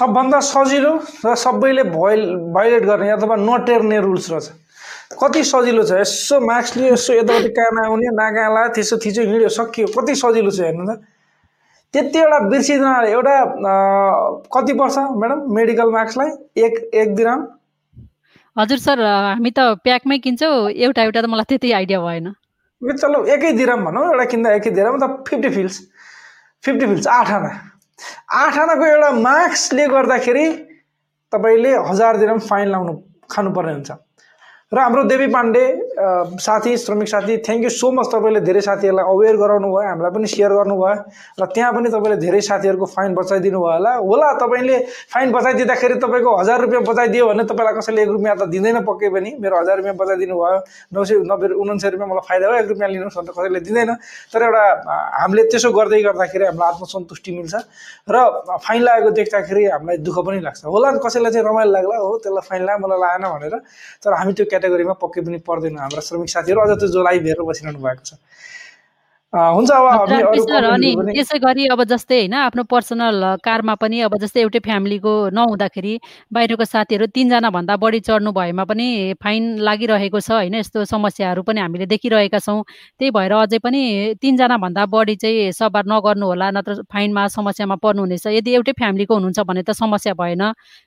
[0.00, 0.92] सबभन्दा सजिलो
[1.24, 2.20] र सबैले भोइल
[2.56, 4.63] भाइलेट गर्ने अथवा नटेर्ने रुल्स रहेछ।
[5.20, 5.92] कति सजिलो छ?
[6.00, 10.50] यसो मार्क्स लियो यसो यताउति कहाँ आउने नाका ला त्यसो थिचो हिँड्यो सकियो कति सजिलो
[10.50, 11.00] छ हेर्नु त?
[11.94, 13.34] त्यति एउटा बिर्सिँदैन एउटा
[14.54, 16.30] कति पर्छ म्याडम मेडिकल मार्क्सलाई?
[16.58, 17.40] एक एक दिराम?
[18.56, 22.26] हजुर सर हामी त प्याकमै किन्छौँ। एउटा एउटा त मलाई त्यति आइडिया भएन।
[22.82, 25.80] चलो एकै दिराम भनौँ एउटा किन्दा एकै दिराम त फिफ्टी फिल्स।
[26.64, 27.50] फिफ्टी फिल्स आठ आना
[28.42, 30.46] आठ आनाको एउटा मार्क्सले गर्दाखेरि
[31.32, 32.92] तपाईँले हजार दिराम फाइन लाउनु
[33.30, 33.90] खानुपर्ने हुन्छ।
[34.74, 35.62] र हाम्रो देवी पाण्डे
[36.42, 40.26] साथी श्रमिक साथी थ्याङ्क यू सो मच तपाईँले धेरै साथीहरूलाई अवेर गराउनु भयो हामीलाई पनि
[40.26, 40.94] सेयर गर्नुभयो
[41.38, 44.78] र त्यहाँ पनि तपाईँले धेरै साथीहरूको फाइन बचाइदिनु भयो होला। होला तपाईँले
[45.14, 49.30] फाइन बचाइदिँदाखेरि तपाईँको हजार रुपियाँ बचाइदियो भने तपाईँलाई कसैले एक रुपियाँ त दिँदैन पक्कै पनि।
[49.38, 50.58] मेरो हजार रुपियाँ बचाइदिनु भयो
[50.90, 53.90] नौ सय नब्बे उनान्सय रुपियाँ मलाई फाइदा भयो एक रुपियाँ लिनुहोस् त कसैले दिँदैन।
[54.34, 54.64] तर एउटा
[55.22, 57.54] हामीले त्यसो गर्दै गर्दाखेरि हामीलाई आत्मसन्तुष्टि मिल्छ
[58.10, 58.16] र
[58.58, 62.62] फाइन लागेको देख्दाखेरि हामीलाई दुःख पनि लाग्छ। होला कसैलाई चाहिँ रमाइलो लाग्ला हो त्यसलाई फाइन
[62.66, 63.54] ला मलाई लागेन भनेर।
[64.02, 67.44] तर हामी त्यो क्याटेगोरीमा पक्कै पनि पर्दैन। हाम्रा श्रमिक साथीहरू अझ त्यो जो लाइभ हेरेर
[67.44, 68.16] बसिरहनु भएको छ।
[69.34, 69.86] हुन्छ अब
[70.74, 75.94] अनि त्यसै गरी अब जस्तै होइन आफ्नो पर्सनल कारमा पनि अब जस्तै एउटै फ्यामिलीको नहुँदाखेरि
[76.34, 78.86] बाहिरको साथीहरू तिनजना भन्दा बढी चढ्नु भएमा पनि
[79.22, 82.62] फाइन लागिरहेको छ होइन यस्तो समस्याहरू पनि हामीले देखिरहेका छौँ।
[83.00, 83.82] त्यही भएर अझै पनि
[84.22, 89.40] तिनजना भन्दा बढी चाहिँ सवार नगर्नु होला नत्र फाइनमा समस्यामा पर्नुहुनेछ। यदि एउटै फ्यामिलीको हुनुहुन्छ
[89.50, 90.42] भने त समस्या भएन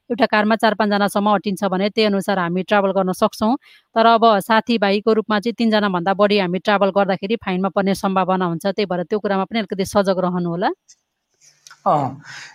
[0.09, 3.55] एउटा कारमा चार पाँचजनासम्म अटिन्छ भने त्यही अनुसार हामी ट्राभल गर्न सक्छौँ।
[3.95, 8.85] तर अब साथीभाइको रूपमा चाहिँ तिनजना बढी हामी ट्राभल गर्दाखेरि फाइनमा पर्ने सम्भावना हुन्छ त्यही
[8.85, 10.69] भएर त्यो कुरामा पनि अलिकति सजग रहनु होला।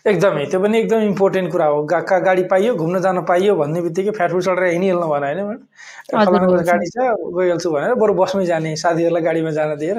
[0.06, 4.10] एकदमै। त्यो पनि एकदम इम्पोर्टेन्ट कुरा हो। गा गाडी पाइयो घुम्न जान पाइयो भन्ने बित्तिकै
[4.12, 6.96] फ्याटफुट चढेर हिँडिहाल्नु भएन होइन गाडी छ
[7.36, 9.98] गइहाल्छु भनेर बरु बसमै जाने साथीहरूलाई गाडीमा जान दिएर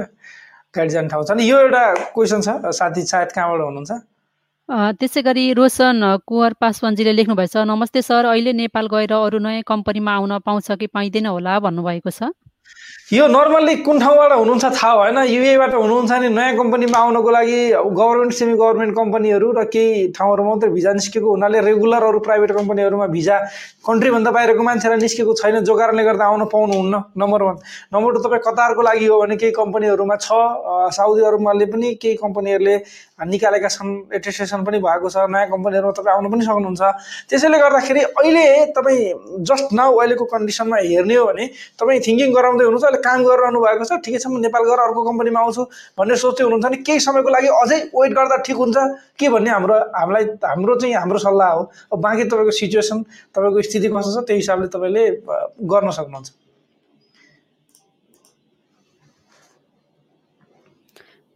[0.74, 3.91] गाडी जाने ठाउँ छ। अनि यो एउटा क्वेसन छ साथी सायद कहाँबाट हुनुहुन्छ?
[5.00, 10.32] त्यसै गरी रोशन कुँवर पासवानजीले लेख्नुभएछ नमस्ते सर अहिले नेपाल गएर अरू नयाँ कम्पनीमा आउन
[10.46, 12.32] पाउँछ कि पाइँदैन होला भन्नुभएको छ?
[13.13, 17.60] यो नर्मल्ली कुन ठाउँबाट हुनुहुन्छ थाहा भएन। युएबाट हुनुहुन्छ नि नयाँ कम्पनीमा आउनको लागि
[17.93, 23.08] गभर्मेन्ट सेमी गभर्मेन्ट कम्पनीहरू र केही ठाउँहरूमा मात्रै भिजा निस्केको हुनाले रेगुलर अरू प्राइभेट कम्पनीहरूमा
[23.13, 23.38] भिजा
[23.86, 27.56] कन्ट्रीभन्दा बाहिरको मान्छेलाई निस्केको छैन। जो कारणले गर्दा आउन पाउनुहुन्न नम्बर वान
[27.93, 30.32] नम्बर टू तपाईँ कतारको लागि हो भने केही कम्पनीहरूमा छ।
[30.98, 32.76] साउदी अरबमाले पनि केही कम्पनीहरूले
[33.24, 36.82] निकालेका छन्। एटेस्टेसन पनि भएको छ। नयाँ कम्पनीहरूमा तपाईँ आउनु पनि सक्नुहुन्छ।
[37.30, 39.00] त्यसैले गर्दाखेरि अहिले तपाईँ
[39.46, 41.46] जस्ट नाउ अहिलेको कन्डिसनमा हेर्ने हो भने
[41.78, 45.02] तपाईँ थिङ्किङ गराउँदै हुनुहुन्छ अहिले काम गरिरहनु भएको छ ठिकै छ म नेपाल गएर अर्को
[45.06, 45.64] कम्पनीमा आउँछु
[46.02, 48.78] भनेर सोच्दै हुनुहुन्छ भने केही समयको लागि अझै वेट गर्दा ठिक हुन्छ।
[49.14, 52.98] के भन्ने हाम्रो हामीलाई हाम्रो चाहिँ हाम्रो सल्लाह हो। बाँकी तपाईँको सिचुएसन
[53.36, 55.04] तपाईँको स्थिति कस्तो छ त्यही हिसाबले तपाईँले
[55.70, 56.42] गर्न सक्नुहुन्छ।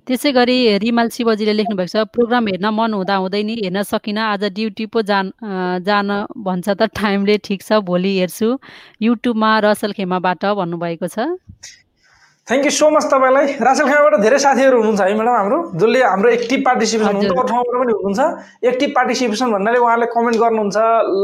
[0.07, 4.43] त्यसै गरी रिमाल शिवजीले लेख्नुभएको छ प्रोग्राम हेर्न मन हुँदा हुँदै नि हेर्न सकिनँ। आज
[4.55, 5.31] ड्युटी पो जान
[5.83, 6.07] जान
[6.47, 8.47] भन्छ त टाइमले ठिक छ भोलि हेर्छु।
[9.03, 11.27] युट्युबमा रसल खेमाबाट भन्नुभएको छ।
[12.47, 16.29] थ्याङ्क यू सो मच तपाईँलाई। रासेल खाँबाट धेरै साथीहरू हुनुहुन्छ है म्याडम हाम्रो। जसले हाम्रो
[16.31, 18.21] एक्टिभ पार्टिसिपेसन हुन्छ अरू ठाउँबाट पनि हुनुहुन्छ।
[18.71, 20.77] एक्टिभ पार्टिसिपेसन भन्नाले उहाँले कमेन्ट गर्नुहुन्छ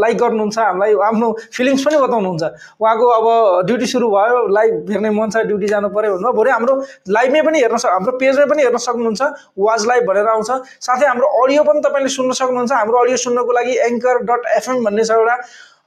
[0.04, 2.44] लाइक गर्नुहुन्छ हामीलाई आफ्नो फिलिङ्स पनि बताउनुहुन्छ।
[2.76, 3.28] उहाँको अब
[3.72, 6.74] ड्युटी सुरु भयो लाइभ हेर्ने मन छ ड्युटी जानु पऱ्यो भन्नुभयो। भोलि हाम्रो
[7.08, 9.22] लाइभमै पनि हेर्न सक् हाम्रो पेजमै पनि हेर्न सक्नुहुन्छ।
[9.64, 10.52] वाच लाइभ भनेर आउँछ।
[10.84, 15.04] साथै हाम्रो अडियो पनि तपाईँले सुन्न सक्नुहुन्छ। हाम्रो अडियो सुन्नको लागि एङ्कर डट एफएम भन्ने
[15.08, 15.36] छ एउटा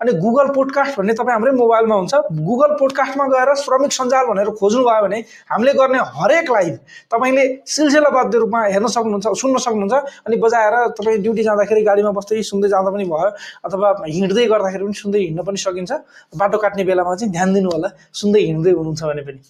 [0.00, 5.02] अनि गुगल पोडकास्ट भन्ने तपाईँ हाम्रै मोबाइलमा हुन्छ। गुगल पोडकास्टमा गएर श्रमिक सञ्जाल भनेर खोज्नुभयो
[5.02, 5.18] भने
[5.50, 6.74] हामीले गर्ने हरेक लाइभ
[7.12, 9.94] तपाईँले सिलसिलाबद्ध रूपमा हेर्न सक्नुहुन्छ सुन्न सक्नुहुन्छ
[10.26, 13.30] अनि बजाएर तपाईँ ड्युटी जाँदाखेरि गाडीमा बस्दै सुन्दै जाँदा पनि भयो
[13.64, 15.92] अथवा हिँड्दै गर्दाखेरि पनि सुन्दै हिँड्न पनि सकिन्छ।
[16.36, 17.88] बाटो काट्ने बेलामा चाहिँ ध्यान दिनु होला
[18.20, 19.40] सुन्दै हिँड्दै हुनुहुन्छ भने पनि।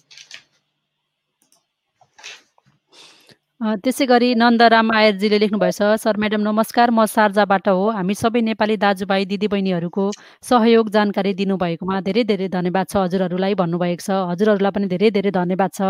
[3.61, 9.25] त्यसै गरी नन्दराम आयरजीले लेख्नुभएछ सर म्याडम नमस्कार। म सार्जाबाट हो। हामी सबै नेपाली दाजुभाइ
[9.31, 10.03] दिदीबहिनीहरूको
[10.49, 15.71] सहयोग जानकारी दिनुभएकोमा धेरै धेरै धन्यवाद छ हजुरहरूलाई भन्नुभएको छ। हजुरहरूलाई पनि धेरै धेरै धन्यवाद
[15.77, 15.81] छ।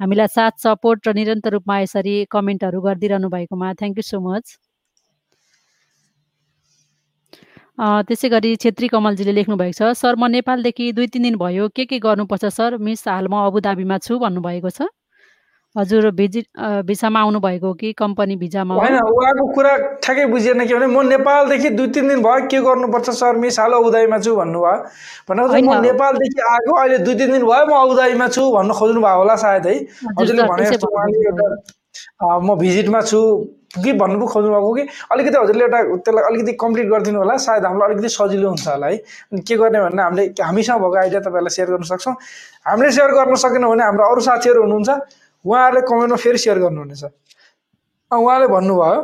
[0.00, 4.44] हामीलाई साथ सपोर्ट र निरन्तर रूपमा यसरी कमेन्टहरू गरिदिइरहनु भएकोमा थ्याङ्क यू सो मच
[8.06, 11.98] त्यसै गरी छेत्री कमलजीले लेख्नुभएको छ सर म नेपालदेखि दुई तिन दिन भयो। के के
[12.06, 12.78] गर्नुपर्छ सर?
[12.86, 14.88] मिस हाल म अबुधाबीमा छु भन्नुभएको छ।
[15.78, 16.46] हजुर भिजिट
[16.86, 21.88] भिसामा आउनुभएको कि कम्पनी भिजामा होइन उहाँको कुरा ठ्याक्कै बुझिएन के भने म नेपालदेखि दुई
[21.94, 23.36] तिन दिन भयो के गर्नुपर्छ सर?
[23.38, 24.74] मिस हाल उदाईमा छु भन्नुभयो।
[25.30, 29.18] भनेको म नेपालदेखि आएको अहिले दुई तिन दिन भयो म उदाईमा छु भन्न खोज्नु भएको
[29.22, 29.74] होला सायद है।
[30.18, 31.46] हजुरले भने जस्तो उहाँले एउटा
[32.18, 33.20] अँ, म भिजिटमा छु
[33.78, 34.82] कि भन्नु खोज्नु भएको कि?
[35.12, 38.96] अलिकति हजुरले एउटा त्यसलाई अलिकति कम्प्लिट गरिदिनु होला। सायद हामीलाई अलिकति सजिलो हुन्छ होला है।
[39.30, 42.14] अनि के गर्ने भन्दा हामीले हामीसँग भएको आइडिया तपाईँहरूलाई सेयर गर्न सक्छौँ।
[42.66, 44.90] हामीले सेयर गर्न सकेनौँ भने हाम्रो अरू साथीहरू हुनुहुन्छ।
[45.48, 47.04] उहाँहरूले कमेन्टमा फेरि सेयर गर्नुहुनेछ
[48.10, 49.00] उहाँले भन्नुभयो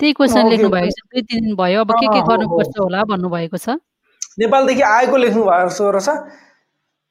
[0.00, 3.58] त्यही क्वेसन लेख्नु। भएको छ दुई तिन दिन भयो। अब के के गर्नुपर्छ होला भन्नुभएको
[3.58, 3.68] छ?
[4.38, 6.08] नेपालदेखि आएको लेख्नु भएको रहेछ।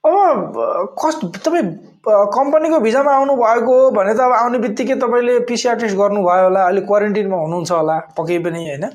[0.04, 0.56] अब
[0.96, 1.66] कस्ट तपाईँ
[2.08, 6.62] कम्पनीको भिजामा आउनु भएको हो भने त अब आउने बित्तिकै तपाईँले पिसिआर टेस्ट गर्नुभयो होला।
[6.64, 8.86] अहिले क्वारेन्टिनमा हुनुहुन्छ होला पक्कै पनि होइन?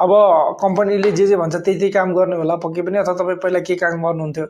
[0.00, 0.10] अब
[0.62, 3.76] कम्पनीले जे जे भन्छ त्यही त्यही काम गर्ने होला पक्कै पनि। अथवा तपाईँ पहिला के
[3.76, 4.46] काम गर्नुहुन्थ्यो?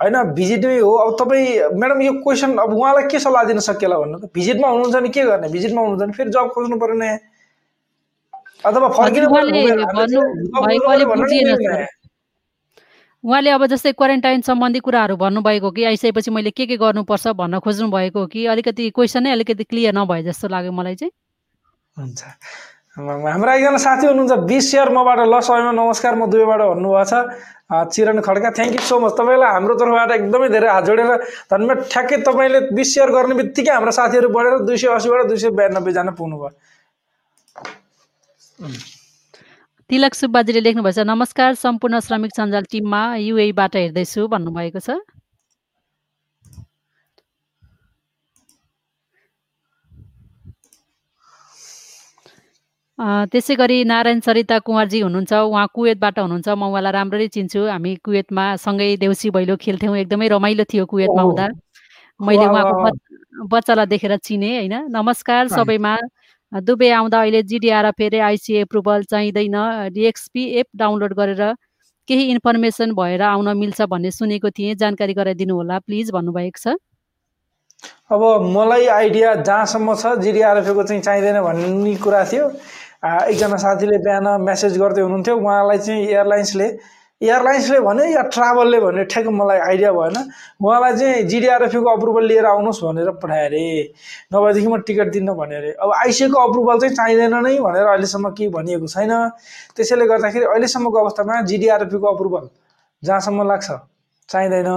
[0.00, 4.18] होइन भिजिटमै हो। अब तपाईँ म्याडम यो क्वेसन अब उहाँलाई के सल्लाह दिन सकिएला भन्नु
[4.18, 4.30] त?
[4.34, 5.48] भिजिटमा हुनुहुन्छ भने के गर्ने?
[5.48, 7.18] भिजिटमा हुनुहुन्छ भने फेरि जब खोज्नु पऱ्यो नयाँ
[8.66, 9.26] अथवा फर्किनु
[13.26, 17.26] उहाँले नि अब जस्तै क्वारेन्टाइन सम्बन्धी कुराहरू भन्नुभएको हो कि आइसकेपछि मैले के के गर्नुपर्छ
[17.34, 21.10] भन्न खोज्नु भएको हो कि अलिकति क्वेसनै अलिकति क्लियर नभए जस्तो लाग्यो मलाई चाहिँ।
[21.98, 22.22] हुन्छ।
[22.96, 27.12] हाम्रो एकजना साथी हुनुहुन्छ बिस सेयर मबाट ल सबैमा नमस्कार म दुवैबाट भन्नुभएको छ।
[27.92, 31.08] Chiran Khadka thank you so much तपाईँलाई हाम्रो तर्फबाट एकदमै धेरै हात जोडेर
[31.52, 35.50] धन्यवाद। ठ्याक्कै तपाईँले बिस सेयर गर्ने बित्तिकै हाम्रो साथीहरू बढेर दुई सय असीबाट दुई सय
[35.60, 36.48] बयानब्बेजना पुग्नुभयो।
[39.90, 44.96] तिलक सुब्बाजीले छ नमस्कार सम्पूर्ण श्रमिक सञ्जाल टिममा युएबाट हेर्दैछु भन्नुभएको छ।
[52.98, 57.92] अ, त्यसै गरी नारायण सरिता कुँवरजी हुनुहुन्छ उहाँ कुवेतबाट हुनुहुन्छ। म उहाँलाई राम्ररी चिन्छु। हामी
[58.00, 61.46] कुवेतमा सँगै देउसी भैलो खेल्थ्यौँ। एकदमै रमाइलो थियो कुवेतमा ओहो। हुँदा।
[62.20, 63.12] मैले उहाँको वाह, बच-
[63.52, 64.74] बच्चालाई देखेर चिने होइन?
[64.88, 65.96] नमस्कार अँ। सबैमा।
[66.64, 69.56] दुबई आउँदा अहिले जिडिआर फेरि आइसिए एप्रुभल चाहिँदैन।
[69.92, 71.54] डिएक्सपी एप डाउनलोड गरेर
[72.08, 76.76] केही इन्फर्मेसन भएर आउन मिल्छ भन्ने सुनेको थिएँ। जानकारी गराइदिनु होला प्लिज भन्नुभएको छ।
[78.08, 78.22] अब
[78.56, 82.48] मलाई आइडिया जहाँसम्म छ जिडिआरएफको चाहिँ चाहिँदैन भन्ने कुरा थियो।
[83.30, 86.68] एकजना साथीले बिहान मेसेज गर्दै हुनुहुन्थ्यो। उहाँलाई चाहिँ एयरलाइन्सले
[87.20, 90.16] एयरलाइन्सले भन्यो या ट्राभलले भन्यो ठ्याक्क मलाई आइडिया भएन।
[90.60, 93.64] उहाँलाई चाहिँ जिडिआरएफको अप्रुभल लिएर आउनुहोस् भनेर पठायो अरे
[94.34, 98.48] नभएदेखि म टिकट दिन्न भन्यो अरे अब आइसिएको अप्रुभल चाहिँ चाहिँदैन नै भनेर अहिलेसम्म केही
[98.52, 99.12] भनिएको छैन।
[99.76, 102.48] त्यसैले गर्दाखेरि अहिलेसम्मको अवस्थामा जिडिआरएफको अप्रुभल
[103.02, 103.70] जहाँसम्म लाग्छ।
[104.28, 104.70] चाहिँदैन।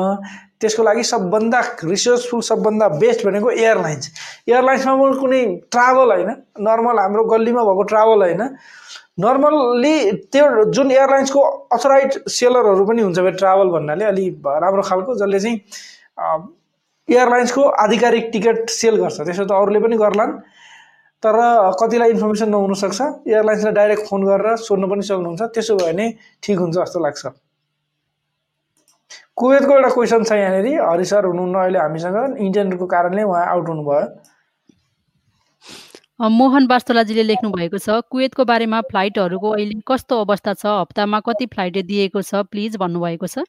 [0.60, 4.12] त्यसको लागि सबभन्दा रिसोर्सफुल सबभन्दा बेस्ट भनेको एयरलाइन्स
[4.50, 6.30] एयरलाइन्समा पनि कुनै ट्राभल होइन।
[6.68, 8.44] नर्मल हाम्रो गल्लीमा भएको ट्राभल होइन।
[9.20, 9.96] नर्मल्ली
[10.32, 11.42] त्यो जुन एयरलाइन्सको
[11.76, 15.58] अथोराइज सेलरहरू पनि हुन्छ फेरि ट्राभल भन्नाले अलि राम्रो खालको जसले चाहिँ
[17.10, 20.32] एयरलाइन्सको आधिकारिक टिकट सेल गर्छ। त्यसो त अरूले पनि गर्लान्।
[21.24, 21.36] तर
[21.80, 26.06] कतिलाई इन्फर्मेसन नहुनसक्छ। एयरलाइन्सलाई डाइरेक्ट फोन गरेर सोध्नु पनि सक्नुहुन्छ। त्यसो भयो भने
[26.44, 27.24] ठिक हुन्छ जस्तो लाग्छ।
[29.40, 34.04] कुवेतको एउटा क्वेसन छ यहाँनिर। हरि सर हुनुहुन्न अहिले हामीसँग। इन्टरनेटको कारणले उहाँ आउट हुनुभयो।
[36.20, 40.66] मोहन वास्तोलाजीले लेख्नु भएको छ कुवेतको बारेमा फ्लाइटहरूको अहिले कस्तो अवस्था छ?
[40.66, 42.44] हप्तामा कति फ्लाइट दिएको छ?
[42.52, 43.48] प्लिज भन्नुभएको छ।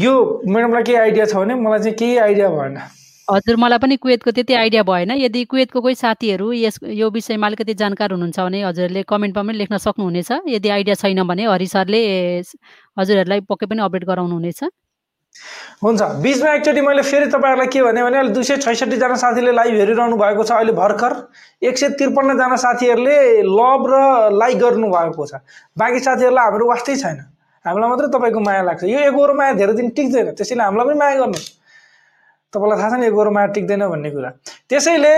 [0.00, 0.12] यो
[0.48, 2.76] म्याडमलाई केही आइडिया छ भने मलाई चाहिँ केही आइडिया भएन।
[3.30, 7.74] हजुर मलाई पनि कुवेतको त्यति आइडिया भएन। यदि कुवेतको कोही साथीहरू यस यो विषयमा अलिकति
[7.74, 12.00] जानकार हुनुहुन्छ भने हजुरहरूले कमेन्टमा पनि लेख्न सक्नुहुनेछ। यदि आइडिया छैन भने हरि सरले
[12.98, 14.60] हजुरहरूलाई पक्कै पनि अपडेट गराउनुहुनेछ।
[15.82, 20.16] हुन्छ। बिचमा एकचोटि मैले फेरि तपाईँहरूलाई के भने अहिले दुई सय छैसठीजना साथीले लाइभ हेरिरहनु
[20.18, 21.12] भएको छ। अहिले भर्खर
[21.62, 23.94] एक सय त्रिपन्नजना साथीहरूले लभ र
[24.34, 25.40] लाइक गर्नुभएको छ।
[25.78, 27.18] बाँकी साथीहरूलाई हाम्रो वास्तै छैन।
[27.64, 31.14] हामीलाई मात्रै तपाईँको माया लाग्छ। यो एगोरो माया धेरै दिन टिक्दैन। त्यसैले हामीलाई पनि माया
[31.22, 31.61] गर्नुहोस्।
[32.52, 34.30] तपाईँलाई थाहा छ नि एगोरो माया टिक्दैन भन्ने कुरा।
[34.68, 35.14] त्यसैले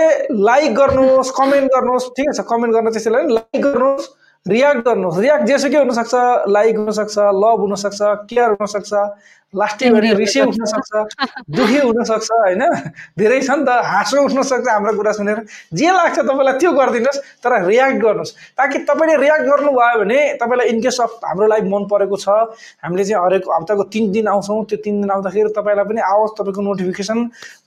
[0.49, 4.07] लाइक गर्नुहोस् कमेन्ट गर्नुहोस् ठिकै छ कमेन्ट गर्न त्यसैले लाइक गर्नुहोस्
[4.45, 6.13] रियाक्ट गर्नुहोस्। रियाक्ट जेसुकै हुनसक्छ
[6.55, 8.91] लाइक हुनसक्छ लभ हुनसक्छ केयर हुनसक्छ।
[9.53, 10.91] लास्टै भने रिसै उठ्न सक्छ
[11.47, 12.63] दुखी हुनसक्छ होइन?
[13.15, 15.37] धेरै छ नि त हाँसो उठ्न सक्छ हाम्रो कुरा सुनेर।
[15.71, 20.99] जे लाग्छ तपाईँलाई त्यो गरिदिनुहोस् तर रियाक्ट गर्नुहोस्। ताकि तपाईँले रियाक्ट गर्नुभयो भने तपाईँलाई इनकेस
[21.01, 22.27] अफ हाम्रो लाइफ मन परेको छ
[22.83, 26.61] हामीले चाहिँ हरेक हप्ताको तिन दिन आउँछौँ। त्यो तिन दिन आउँदाखेरि तपाईँलाई पनि आओस् तपाईँको
[26.61, 27.17] नोटिफिकेसन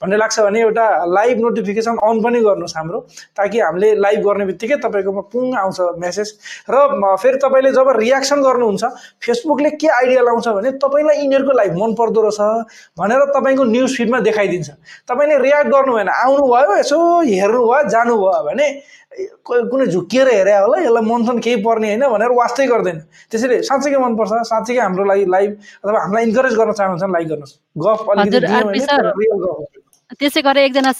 [0.01, 2.99] भन्ने लाग्छ भने एउटा लाइभ नोटिफिकेसन अन पनि गर्नुहोस् हाम्रो।
[3.33, 6.27] ताकि हामीले लाइभ गर्ने बित्तिकै तपाईँकोमा पुङ आउँछ मेसेज
[6.69, 6.85] र
[7.17, 8.83] फेरि तपाईँले जब रियाक्सन गर्नुहुन्छ
[9.25, 12.39] फेसबुकले के आइडिया लाउँछ भने तपाईँलाई यिनीहरूको लाइभ मन पर्दो रहेछ
[12.99, 14.69] भनेर तपाईँको न्युज फिडमा देखाइदिन्छ।
[15.09, 18.67] तपाईँले रियाक्ट गर्नु भएन आउनुभयो यसो हेर्नुभयो जानुभयो भने
[19.45, 22.99] कुनै झुक्किएर हेरे होला यसलाई मन सन केही पर्ने होइन भनेर वास्तै गर्दैन।
[23.31, 25.51] त्यसैले साँच्चीकै मनपर्छ साँच्चीकै हाम्रो लागि लाइभ
[25.83, 27.53] अथवा हामीलाई इन्करेज गर्न चाहनुहुन्छ लाइक गर्नुहोस्।
[27.83, 29.78] गफ अलिकति
[30.17, 30.91] त्यसै गरेर एकजना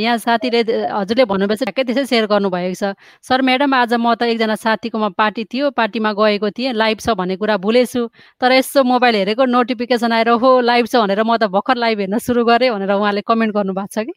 [0.00, 2.96] यहाँ साथीले हजुरले भन्नुभएछ ठ्याक्कै त्यसै सेयर गर्नुभएको छ।
[3.28, 7.36] सर म्याडम आज म त एकजना साथीकोमा पार्टी थियो पार्टीमा गएको थिएँ लाइभ छ भन्ने
[7.36, 8.02] कुरा भुलेछु।
[8.40, 12.18] तर यसो मोबाइल हेरेको नोटिफिकेसन आएर हो लाइभ छ भनेर म त भर्खर लाइभ हेर्न
[12.18, 14.12] सुरु गरेँ भनेर उहाँले कमेन्ट गर्नुभएको छ कि?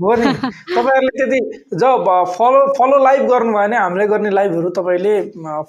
[0.00, 0.26] हो नि?
[0.74, 1.38] तपाईँहरूले त्यति
[1.76, 2.04] जब
[2.36, 5.14] फलो फलो लाइभ गर्नुभयो भने हामीले गर्ने लाइभहरू तपाईँले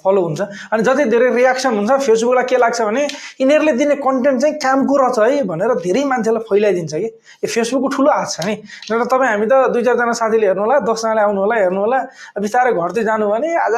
[0.04, 0.42] फलो हुन्छ।
[0.72, 3.04] अनि जति धेरै रियाक्सन हुन्छ फेसबुकलाई के लाग्छ भने
[3.42, 7.10] यिनीहरूले दिने कन्टेन्ट चाहिँ कामको रहेछ है भनेर धेरै मान्छेलाई फैलाइदिन्छ कि।
[7.44, 8.56] यो फेसबुकको ठुलो हात छ नि।
[8.88, 12.00] नत्र तपाईँ हामी त दुई चारजना साथीले हेर्नु होला दसजनाले आउनु होला हेर्नु होला
[12.40, 13.76] बिस्तारै घरतिर जानु भने आज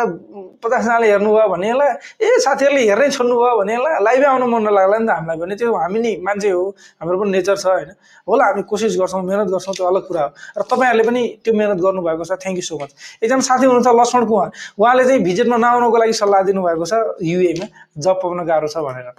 [0.61, 1.87] पचासजनाले हेर्नुभयो भने होला
[2.21, 5.55] ए साथीहरूले हेर्नै छोड्नु भयो भने होला लाइभै आउनु मन नलाग्ला नि त हामीलाई भने।
[5.57, 6.63] त्यो हामी नि मान्छे हो
[7.01, 7.91] हाम्रो पनि नेचर छ होइन।
[8.27, 11.79] होला हामी कोसिस गर्छौँ मिहिनेत गर्छौँ त्यो अलग कुरा हो। र तपाईँहरूले पनि त्यो मिहिनेत
[11.86, 12.91] गर्नुभएको छ। थ्याङ्क यू सो मच
[13.23, 17.65] एकजना साथी हुनुहुन्छ लक्ष्मण कुमार। उहाँले चाहिँ भिजिटमा नआउनुको लागि सल्लाह दिनुभएको छ युएमा
[17.99, 19.13] जब पाउन गाह्रो छ भनेर।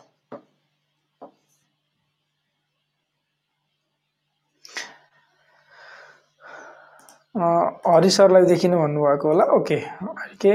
[7.34, 9.78] हरि सरलाई देखिनु भन्नुभएको होला। ओके
[10.42, 10.52] के।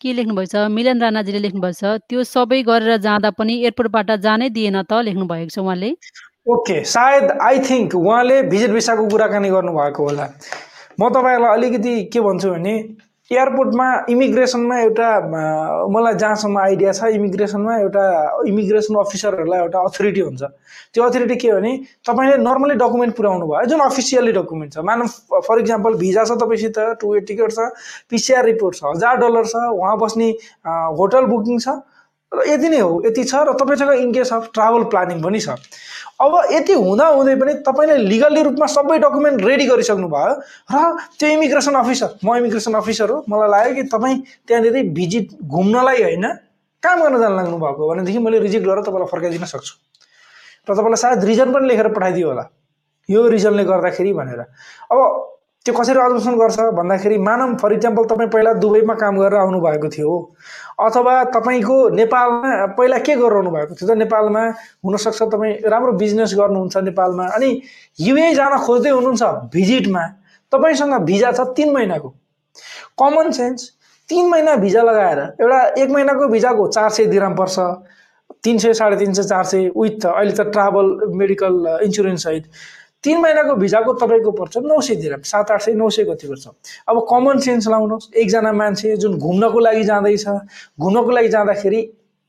[0.00, 4.92] के छ मिलन राणाजीले लेख्नुभएको छ त्यो सबै गरेर जाँदा पनि एयरपोर्टबाट जानै दिएन त?
[5.10, 5.90] लेख्नुभएको छ उहाँले।
[6.48, 10.26] ओके सायद आई थिङ्क उहाँले भिजिट भिसाको कुराकानी गर्नुभएको होला।
[11.00, 12.72] म तपाईँहरूलाई अलिकति के भन्छु भने
[13.30, 15.08] एयरपोर्टमा इमिग्रेसनमा एउटा
[15.92, 18.04] मलाई जहाँसम्म आइडिया छ इमिग्रेसनमा एउटा
[18.48, 20.42] इमिग्रेसन अफिसरहरूलाई एउटा अथोरिटी हुन्छ।
[20.94, 21.72] त्यो अथोरिटी के भने
[22.08, 25.06] तपाईँले नर्मली डकुमेन्ट पुऱ्याउनु भयो जुन अफिसियल्ली डकुमेन्ट छ। मानव
[25.44, 27.68] फर इक्जाम्पल भिजा छ तपाईँसित टु वे टिकट छ
[28.08, 30.30] पिसिआर रिपोर्ट छ हजार डलर छ उहाँ बस्ने
[30.96, 31.76] होटल बुकिङ छ
[32.32, 35.56] र यति नै हो यति छ र तपाईँसँग in case of travel planning पनि छ।
[36.20, 40.34] अब यति हुँदा हुँदै पनि तपाईँले लिगल्ली रूपमा सबै डकुमेन्ट रेडी गरिसक्नु भयो
[40.68, 44.16] र त्यो इमिग्रेसन अफिसर म इमिग्रेसन अफिसर हो मलाई लाग्यो कि तपाईँ
[44.48, 46.26] त्यहाँनिर भिजिट घुम्नलाई होइन
[46.82, 49.74] काम गर्न जान लाग्नु भएको भनेदेखि मैले रिजेक्ट गरेर तपाईँलाई फर्काइदिन सक्छु।
[50.68, 52.44] र तपाईँलाई सायद रिजन पनि लेखेर पठाइदियो होला
[53.08, 54.40] यो रिजनले गर्दाखेरि भनेर।
[54.92, 54.98] अब
[55.68, 60.12] त्यो कसरी अब्जर्भेसन गर्छ भन्दाखेरि मानव फर इक्जाम्पल तपाईँ पहिला दुबईमा काम गरेर आउनुभएको थियो।
[60.80, 63.96] अथवा तपाईँको नेपालमा पहिला के गरिरहनु भएको थियो त?
[64.00, 64.42] नेपालमा
[64.80, 67.50] हुनसक्छ तपाईँ राम्रो बिजनेस गर्नुहुन्छ नेपालमा। अनि
[68.00, 70.04] युए जान खोज्दै हुनुहुन्छ भिजिटमा।
[70.52, 72.08] तपाईँसँग भिजा छ तिन महिनाको।
[72.96, 73.60] कमन सेन्स
[74.08, 77.58] तिन महिना भिजा लगाएर एउटा एक महिनाको भिजाको चार सय दिराम पर्छ।
[78.40, 81.54] तिन सय साढे तिन सय चार सय विथ अहिले त ट्राभल मेडिकल
[81.84, 82.44] इन्सुरेन्स सहित।
[83.04, 86.46] तिन महिनाको भिजाको तपाईँको पर्छ नौ सय दिराम सात आठ सय नौ सय कति पर्छ।
[86.88, 90.26] अब कमन सेन्स लाउनुहोस्। एकजना मान्छे जुन घुम्नको लागि जाँदैछ
[90.80, 91.82] घुम्नको लागि जाँदाखेरि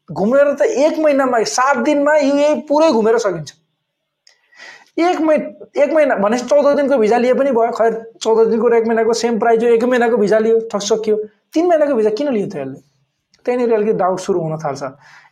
[0.10, 3.54] घुमेर त एक महिनामा सात दिनमा युए पुरै घुमेर सकिन्छ।
[5.00, 5.36] एक मै
[5.78, 9.14] एक महिना भनेपछि चौध दिनको भिजा लिए पनि भयो। खैर चौध दिनको र एक महिनाको
[9.14, 11.16] सेम प्राइज हो एक महिनाको भिजा लियो ठक सकियो।
[11.54, 12.89] तिन महिनाको भिजा किन लियो त यसले?
[13.46, 14.84] त्यहाँनिर अलिकति डाउट सुरु हुन थाल्छ।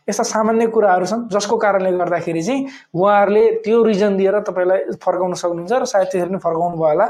[0.08, 5.72] यस्ता सामान्य कुराहरू छन् जसको कारणले गर्दाखेरि चाहिँ उहाँहरूले त्यो रिजन दिएर तपाईँलाई फर्काउन सक्नुहुन्छ
[5.72, 7.06] र सायद त्यसरी नै फर्काउनु भयो होला।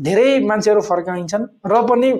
[0.00, 2.10] धेरै मान्छेहरू फर्काइन्छन् र पनि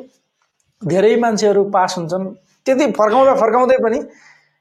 [0.82, 2.24] धेरै मान्छेहरू पास हुन्छन्।
[2.66, 3.98] त्यति फर्काउँदा फर्काउँदै पनि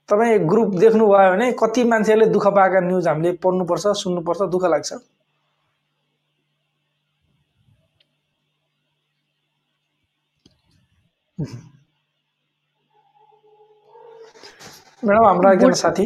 [0.09, 4.91] तपाईँ ग्रुप देख्नुभयो भने कति मान्छेहरूले दुःख पाएका न्युज हामीले पढ्नुपर्छ सुन्नुपर्छ दुःख लाग्छ?
[15.03, 16.03] म्याडम हाम्रो एकजना साथी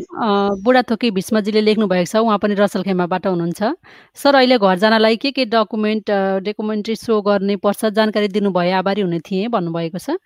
[0.63, 3.61] बुढाथोकी भीष्मजीले लेख्नुभएको छ उहाँ पनि रसलखेमाबाट हुनुहुन्छ।
[4.19, 6.11] सर अहिले घर जानलाई के के डकुमेन्ट
[6.43, 10.19] डकुमेन्ट्री सो गर्ने पर्छ जानकारी दिनुभए आभारी हुने थिएँ भन्नुभएको छ।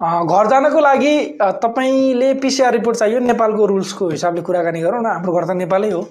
[0.00, 5.44] घर जानको लागि तपाईँले पिसिआर रिपोर्ट चाहियो नेपालको रुल्सको हिसाबले कुराकानी गरौँ न हाम्रो घर
[5.44, 6.02] त नेपालै हो।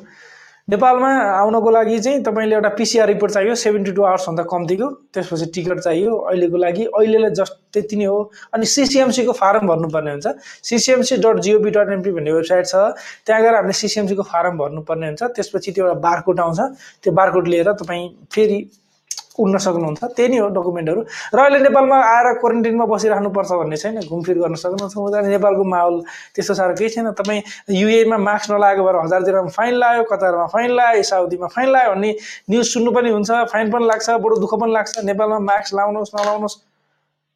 [0.69, 5.79] नेपालमा आउनको लागि चाहिँ तपाईँले एउटा पिसिआर रिपोर्ट चाहियो सेभेन्टी टू आवर्सभन्दा कम्तीको। त्यसपछि टिकट
[5.79, 8.19] चाहियो अहिलेको लागि अहिलेलाई जस्ट त्यति नै हो।
[8.53, 10.27] अनि सिसिएमसीको फारम भर्नुपर्ने हुन्छ।
[10.69, 12.75] CCMC dot gov dot MP भन्ने वेबसाइट छ।
[13.25, 16.60] त्यहाँ गएर हामीले सिसिएमसीको फारम भर्नुपर्ने हुन्छ। त्यसपछि त्यो एउटा बारकोड आउँछ।
[17.01, 18.60] त्यो बारकोड लिएर तपाईँ फेरि
[19.39, 21.02] उड्न सक्नुहुन्छ त्यही नै हो डकुमेन्टहरू
[21.34, 25.95] र अहिले नेपालमा आएर क्वारेन्टिनमा बसिराख्नुपर्छ भन्ने छैन घुमफिर गर्न सक्नुहुन्छ। हुँदैन नेपालको माहौल
[26.36, 31.04] त्यस्तो साह्रो केही छैन। तपाईँ युएमा मास्क नलागेको भएर हजार फाइन लाग्यो कतारमा फाइन लाग्यो
[31.04, 32.10] साउदीमा फाइन लाग्यो भन्ने
[32.49, 36.58] न्युज सुन्नु पनि हुन्छ फाइन पनि लाग्छ बडो दुःख पनि लाग्छ। नेपालमा मास्क लाउनुहोस् नलाउनुहोस्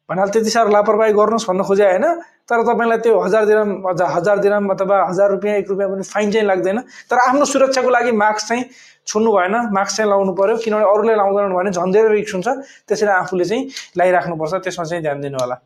[0.08, 2.06] भन्नाले त्यति साह्रो लापरवाही गर्नुहोस् भन्न खोजे होइन।
[2.44, 6.46] तर तपाईँलाई त्यो हजार दिराम हजार दिराम अथवा हजार रुपियाँ एक रुपियाँ पनि फाइन चाहिँ
[6.46, 6.78] लाग्दैन।
[7.08, 8.64] तर आफ्नो सुरक्षाको लागि मास्क चाहिँ
[9.06, 12.48] छुन्नु भएन मास्क चाहिँ लाउनु पऱ्यो किनभने अरूले लाउँदैन भने झन् धेरै रिक्स हुन्छ।
[12.88, 13.62] त्यसरी आफूले चाहिँ
[13.98, 15.56] लगाइराख्नुपर्छ त्यसमा चाहिँ ध्यान दिनु होला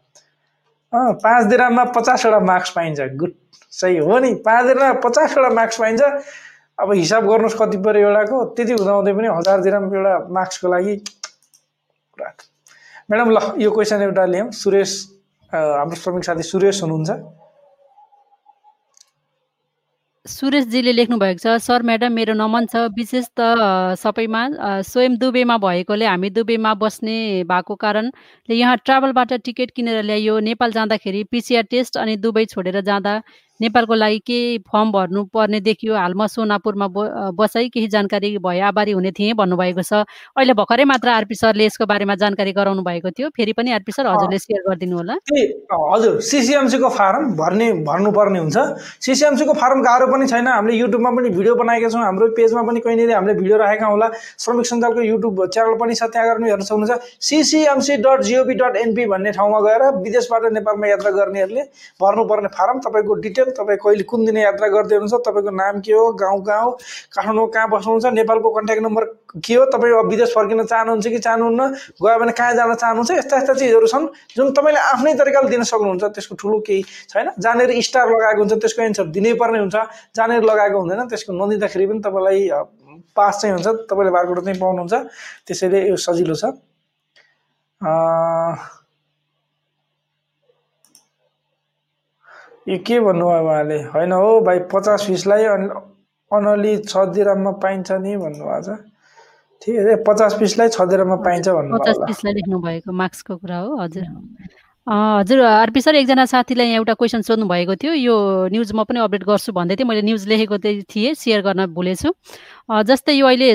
[0.93, 3.33] पाँच दिराममा पचासवटा मार्क्स पाइन्छ। गुड
[3.73, 6.03] सही हो नि। पाँच दिनमा पचासवटा मार्क्स पाइन्छ।
[6.79, 10.95] अब हिसाब गर्नुहोस् कति पऱ्यो एउटाको। त्यति हुँदाहुँदै पनि हजार दिराम एउटा मार्क्सको लागि
[13.11, 14.91] म्याडम ल यो क्वेसन एउटा ल्याउँ सुरेश
[15.53, 17.11] हाम्रो श्रमिक साथी सुरेश हुनुहुन्छ।
[20.29, 24.43] सुरेशजीले लेख्नुभएको छ सर म्याडम मेरो नमन छ। विशेष त सबैमा
[24.85, 27.17] स्वयं दुबईमा भएकोले हामी दुबईमा बस्ने
[27.49, 33.15] भएको कारणले यहाँ ट्राभलबाट टिकट किनेर ल्याइयो। नेपाल जाँदाखेरि पिसिआर टेस्ट अनि दुबई छोडेर जाँदा
[33.61, 39.11] नेपालको लागि केही फर्म भर्नुपर्ने देखियो। हाल म सोनापुरमा ब केही जानकारी भए आभारी हुने
[39.11, 39.93] थिएँ भन्नुभएको छ।
[40.39, 44.07] अहिले भर्खरै मात्र आरपी सरले यसको बारेमा जानकारी गराउनु भएको थियो। फेरि पनि आरपी सर
[44.07, 48.59] हजुरले सेयर गरिदिनु होला। हजुर सिसिएमसीको फारम भर्ने भर्नुपर्ने हुन्छ।
[49.03, 53.11] सिसिएमसीको फारम गाह्रो पनि छैन। हामीले युट्युबमा पनि भिडियो बनाएका छौँ। हाम्रो पेजमा पनि कहीँनिर
[53.11, 57.97] हामीले भिडियो राखेका होला। श्रमिक सञ्जालको युट्युब च्यानल पनि छ। त्यहाँ गएर हेर्न सक्नुहुन्छ। CCMC
[58.07, 61.63] dot gov dot NP भन्ने ठाउँमा गएर विदेशबाट नेपालमा यात्रा गर्नेहरूले
[62.01, 66.05] भर्नुपर्ने फारम। तपाईँको डिटेल तपाईँ कहिले कुन दिन यात्रा गर्दै हुनुहुन्छ तपाईँको नाम के हो
[66.17, 66.71] गाउँ गाउँ
[67.15, 69.05] काठमाडौँ कहाँ बस्नुहुन्छ नेपालको कन्ट्याक्ट नम्बर
[69.45, 71.63] के हो तपाईँ विदेश फर्किन चाहनुहुन्छ कि चाहनुहुन्न
[72.03, 76.05] गयो भने कहाँ जान चाहनुहुन्छ यस्ता यस्ता चिजहरू छन् जुन तपाईँले आफ्नै तरिकाले दिन सक्नुहुन्छ
[76.15, 76.83] त्यसको ठुलो केही
[77.13, 79.77] छैन। जहाँनिर स्टार लगाएको हुन्छ त्यसको एन्सर दिनै पर्ने हुन्छ
[80.17, 82.41] जहाँनिर लगाएको हुँदैन त्यसको नदिँदाखेरि पनि तपाईँलाई
[83.17, 84.95] पास चाहिँ हुन्छ तपाईँले बारकोड चाहिँ पाउनुहुन्छ
[85.47, 86.45] त्यसैले यो सजिलो छ।
[92.69, 93.79] यो के भन्नुभयो उहाँले?
[93.95, 95.73] होइन हो भाइ पचास पिसलाई अन-
[96.31, 98.79] अनली छ दिराममा पाइन्छ नि भन्नुभएको छ।
[99.63, 104.05] ठिक छ पचास पिसलाई छ दिराममा पाइन्छ भन्नुभयो पचास पिसलाई लेख्नुभएको मार्क्सको कुरा हो हजुर।
[104.87, 108.15] हजुर आरपी सर एकजना साथीलाई यहाँ एउटा क्वेसन सोध्नु भएको थियो। यो
[108.53, 112.09] न्युज म पनि अपडेट गर्छु भन्दै थिएँ। मैले न्युज लेखेको थिएँ सेयर गर्न भुलेछु।
[112.69, 113.49] जस्तै यो अहिले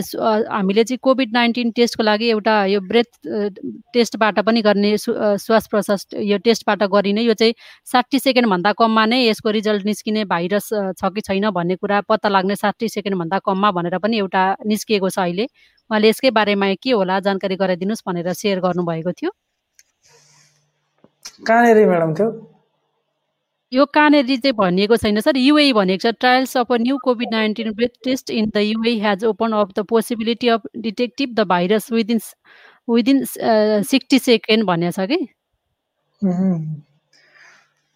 [0.50, 3.10] हामीले चाहिँ कोभिड नाइन्टिन टेस्टको लागि एउटा यो ब्रेथ
[3.94, 7.54] टेस्टबाट पनि गर्ने श्वास प्रश्वास यो टेस्टबाट गरिने यो चाहिँ
[7.92, 12.56] साठी सेकेन्डभन्दा कममा नै यसको रिजल्ट निस्किने भाइरस छ कि छैन भन्ने कुरा पत्ता लाग्ने
[12.56, 17.56] साठी सेकेन्डभन्दा कममा भनेर पनि एउटा निस्किएको छ अहिले। उहाँले यसकै बारेमा के होला जानकारी
[17.56, 19.32] गराइदिनुहोस् भनेर सेयर गर्नुभएको थियो।
[21.48, 22.30] कहाँनिर म्याडम थियो
[23.74, 27.72] यो कहाँनिर चाहिँ भनिएको छैन सर युए भनेको छ trials of a new COVID nineteen
[27.74, 32.20] breath test in the UAE has open of the possibility of detective the virus within
[32.88, 35.18] within sixty second भनेको छ कि।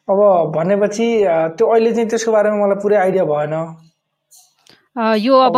[0.08, 0.20] अब
[0.56, 1.08] भनेपछि
[1.58, 3.54] त्यो अहिले चाहिँ त्यसको बारेमा मलाई पुरै आइडिया भएन
[5.20, 5.58] यो अब।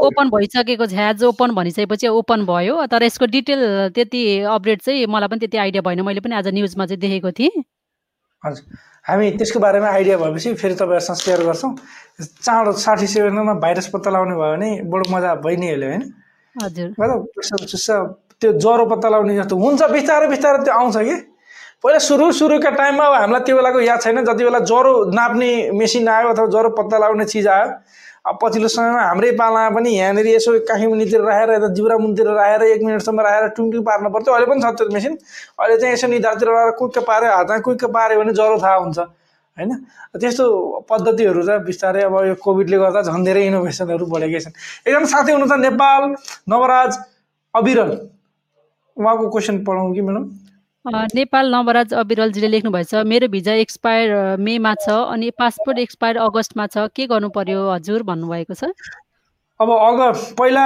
[0.00, 3.62] ओपन भइसकेको छ ह्याज ओपन भनिसकेपछि ओपन भयो तर यसको डिटेल
[3.94, 4.22] त्यति
[4.56, 7.64] अपडेट चाहिँ मलाई पनि त्यति आइडिया भएन मैले पनि आज न्युजमा चाहिँ देखेको थिएँ
[8.44, 8.64] हजुर।
[9.04, 11.72] हामी त्यसको बारेमा आइडिया भएपछि फेरि तपाईँहरूसँग सेयर गर्छौँ।
[12.40, 16.02] चाँडो साठी सेकेन्डमा भाइरस पत्ता लगाउने भयो भने बडो मजा भइ नै हाल्यो होइन।
[16.56, 17.96] हजुर। मतलब प्रेसर चुस्सा
[18.40, 21.16] त्यो ज्वरो पत्ता लगाउने जस्तो हुन्छ बिस्तारै बिस्तारै त्यो आउँछ कि।
[21.84, 26.08] पहिला सुरु सुरुका टाइममा अब हामीलाई त्यो बेलाको याद छैन। जति बेला ज्वरो नाप्ने मेसिन
[26.08, 27.68] आयो अथवा ज्वरो पत्ता लगाउने चिज आयो
[28.24, 32.62] अब पछिल्लो समयमा हाम्रै पालामा पनि यहाँनिर यसो काखी मुनितिर राखेर यता जिब्रा मुनितिर राखेर
[32.72, 35.12] एक मिनटसम्म राखेर टुङ पार्नु पर्थ्यो। अहिले पनि छ त्यो मेसिन।
[35.60, 39.70] अहिले चाहिँ यसो निधारतिर राखेर कुइक्क पाऱ्यो हातमा कुइक्क पाऱ्यो भने ज्वरो थाहा हुन्छ होइन?
[40.16, 40.44] त्यस्तो
[40.88, 44.54] पद्धतिहरू चाहिँ बिस्तारै अब यो कोभिडले गर्दा झन् धेरै इनोभेसनहरू बढेकै छन्।
[44.88, 46.02] एकजना साथी हुनुहुन्छ नेपाल
[46.48, 46.92] नवराज
[47.54, 47.90] अविरल।
[48.96, 50.24] उहाँको क्वेसन पढौँ कि म्याडम
[50.84, 57.06] नेपाल नवराज अविरलजीले लेख्नुभएछ मेरो भिजा एक्सपायर मेमा छ अनि पासपोर्ट एक्सपायर अगस्तमा छ। के
[57.08, 58.68] गर्नु पर्यो हजुर भन्नुभएको छ?
[59.60, 60.64] अब अगर पहिला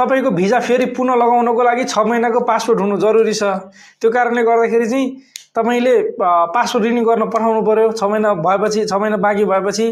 [0.00, 3.52] तपाईँको भिजा फेरि पुनः लगाउनको लागि छ महिनाको पासपोर्ट हुनु जरुरी छ।
[4.00, 5.06] त्यो कारणले गर्दाखेरि चाहिँ
[5.52, 9.86] तपाईँले पासपोर्ट रिन्यू गर्न पठाउनु पऱ्यो छ महिना भएपछि छ महिना बाँकी भएपछि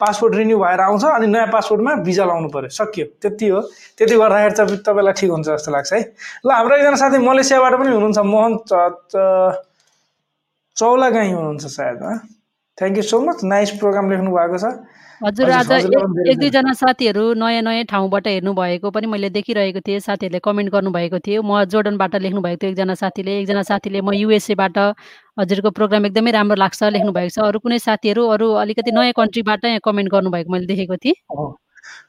[0.00, 3.60] पासपोर्ट रिन्यू भएर आउँछ अनि नयाँ पासपोर्टमा भिजा लाउनु पऱ्यो सकियो। त्यति हो।
[3.98, 6.00] त्यति गर्दाखेरि चाहिँ तपाईँलाई ठिक हुन्छ जस्तो लाग्छ है।
[6.46, 8.52] ल हाम्रो एकजना साथी मलेसियाबाट पनि हुनुहुन्छ मोहन
[10.76, 11.98] चौलागाई हुनुहुन्छ सायद
[12.78, 14.64] thank you so much nice program लेख्नु भएको छ।
[15.20, 20.40] हजुर आज एक दुईजना साथीहरू नयाँ नयाँ ठाउँबाट हेर्नु भएको पनि मैले देखिरहेको थिएँ साथीहरूले
[20.40, 24.78] कमेन्ट गर्नुभएको थियो। म जोर्डनबाट लेख्नुभएको थियो एकजना साथीले एकजना साथीले म युएसएबाट
[25.36, 29.84] हजुरको प्रोग्राम एकदमै राम्रो लाग्छ लेख्नुभएको छ। अरू कुनै साथीहरू अरू अलिकति नयाँ कन्ट्रीबाट यहाँ
[29.84, 31.16] कमेन्ट गर्नुभएको मैले देखेको थिएँ।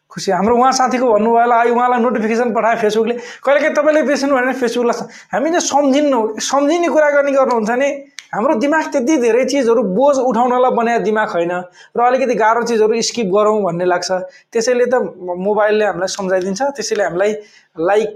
[0.07, 4.53] खुसी। हाम्रो उहाँ साथीको भन्नुभयो होला आई उहाँलाई नोटिफिकेसन पठायो फेसबुकले। कहिलेकाहीँ तपाईँले बिर्सिनु भने
[4.55, 5.03] फेसबुकलाई।
[5.35, 7.89] हामीले सम्झिनु सम्झिने कुरा गर्ने गर्नुहुन्छ भने
[8.33, 11.51] हाम्रो दिमाग त्यति धेरै चिजहरू बोझ उठाउनलाई बनाएको दिमाग होइन।
[11.97, 14.09] र अलिकति गाह्रो चिजहरू स्किप गरौँ भन्ने लाग्छ।
[14.51, 17.31] त्यसैले त मोबाइलले हामीलाई सम्झाइदिन्छ त्यसैले हामीलाई
[17.75, 18.09] लाइक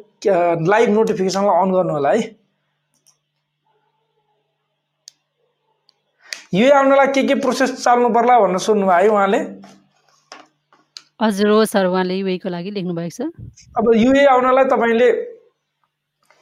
[0.72, 2.22] लाइभ नोटिफिकेसनलाई अन गर्नु होला है।
[6.56, 9.40] यो आउनलाई के के प्रोसेस चाल्नु पर्ला भनेर सोध्नुभयो है उहाँले?
[11.22, 13.28] हजुर हो सर उहाँले युएको लागि लेख्नुभएको छ।
[13.76, 15.35] अब युए आउनलाई तपाईँले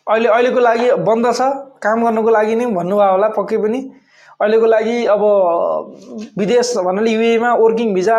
[0.08, 1.42] अहिले अहिलेको लागि बन्द छ
[1.84, 3.80] काम गर्नको लागि नै भन्नुभयो होला पक्कै पनि।
[4.40, 5.24] अहिलेको लागि अब
[6.38, 8.18] विदेश भन्नाले युएमा वर्किङ भिजा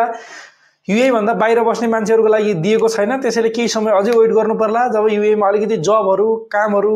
[0.89, 5.07] युएभन्दा बाहिर बस्ने मान्छेहरूको लागि दिएको छैन। त्यसैले केही समय अझै वेट गर्नु पर्ला। जब
[5.11, 6.93] युएमा अलिकति जबहरू कामहरू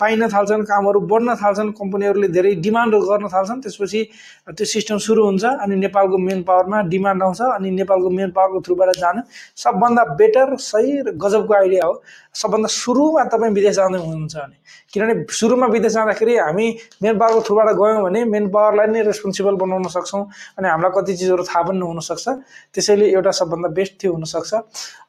[0.00, 4.00] पाइन थाल्छन् कामहरू बढ्न थाल्छन् कम्पनीहरूले धेरै डिमान्डहरू गर्न थाल्छन् त्यसपछि
[4.48, 8.96] त्यो सिस्टम सुरु हुन्छ अनि नेपालको मेन पावरमा डिमान्ड आउँछ अनि नेपालको मेन पावरको थ्रुबाट
[8.96, 9.20] जानु
[9.64, 11.92] सबभन्दा बेटर सही र गजबको आइडिया हो।
[12.34, 14.56] सबभन्दा सुरुमा तपाईँ विदेश जाँदै हुनुहुन्छ भने
[14.92, 16.66] किनभने सुरुमा विदेश जाँदाखेरि हामी
[17.02, 20.22] मेन पावरको थ्रुबाट गयौँ भने मेन पावरलाई नै रेस्पोन्सिबल बनाउन सक्छौँ
[20.58, 22.26] अनि हामीलाई कति चिजहरू थाहा पनि नहुनसक्छ
[22.74, 24.52] त्यसैले एउटा सबभन्दा बेस्ट थियो हुनसक्छ।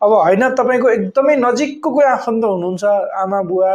[0.03, 2.83] अब होइन तपाईँको एकदमै नजिकको कोही आफन्त हुनुहुन्छ
[3.25, 3.71] आमा बुवा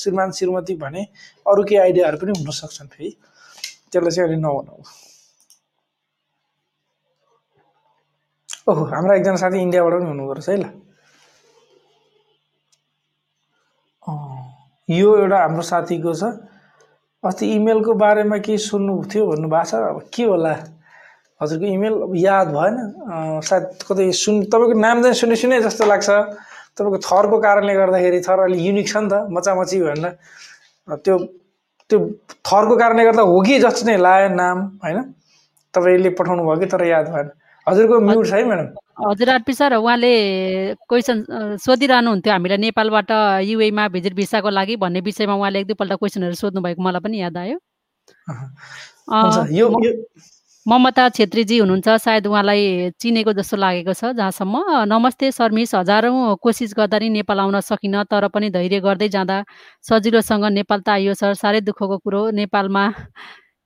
[0.00, 1.02] श्रीमान श्रीमती भने
[1.46, 3.10] अरू केही आइडियाहरू पनि हुनसक्छन् फेरि।
[3.92, 4.80] त्यसलाई चाहिँ अहिले नभनौँ।
[8.68, 10.87] ओहो हाम्रा एकजना साथी इन्डियाबाट पनि हुनुहुँदो रहेछ है ल।
[14.88, 16.24] यो एउटा हाम्रो साथीको छ।
[17.22, 20.54] अस्ति इमेलको बारेमा केही सुन्नु थियो भन्नुभएको छ। अब के होला?
[21.40, 22.76] हजुरको इमेल याद भएन।
[23.44, 26.08] सायद कतै सुन तपाईँको नाम चाहिँ सुने सुने जस्तो लाग्छ।
[26.78, 30.14] तपाईँको थरको कारणले गर्दाखेरि थर अलिक युनिक छ नि त मचामची भनेर।
[31.04, 31.18] त्यो
[31.90, 31.98] त्यो
[32.46, 34.98] थरको कारणले गर्दा हो कि जस्तो नै लाग्यो नाम होइन?
[35.74, 37.28] तपाईँले पठाउनु भयो कि तर याद भएन।
[37.66, 38.68] हजुरको म्युट छ है म्याडम?
[38.98, 40.10] हजुर आरपी सर उहाँले
[40.88, 41.24] क्वेसन
[41.62, 43.10] सोधिरहनुहुन्थ्यो हामीलाई नेपालबाट
[43.46, 47.36] युएमा भिजिट भिसाको लागि भन्ने विषयमा उहाँले एक दुईपल्ट क्वेसनहरू सोध्नु भएको मलाई पनि याद
[47.38, 47.58] आयो।
[50.66, 56.98] ममता छेत्रीजी हुनुहुन्छ सायद उहाँलाई चिनेको जस्तो लागेको छ जहाँसम्म। नमस्ते शर्मिस हजारौँ कोसिस गर्दा
[56.98, 59.44] नि नेपाल आउन सकिनँ तर पनि धैर्य गर्दै जाँदा
[59.88, 62.84] सजिलोसँग नेपाल त आइयो सर। साह्रै दुःखको कुरो नेपालमा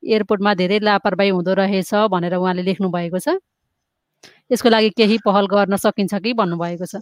[0.03, 3.41] एयरपोर्टमा धेरै लापरवाही हुँदो रहेछ भनेर उहाँले लेख्नु भएको छ।
[4.53, 7.01] यसको लागि केही पहल गर्न सकिन्छ कि भन्नुभएको छ?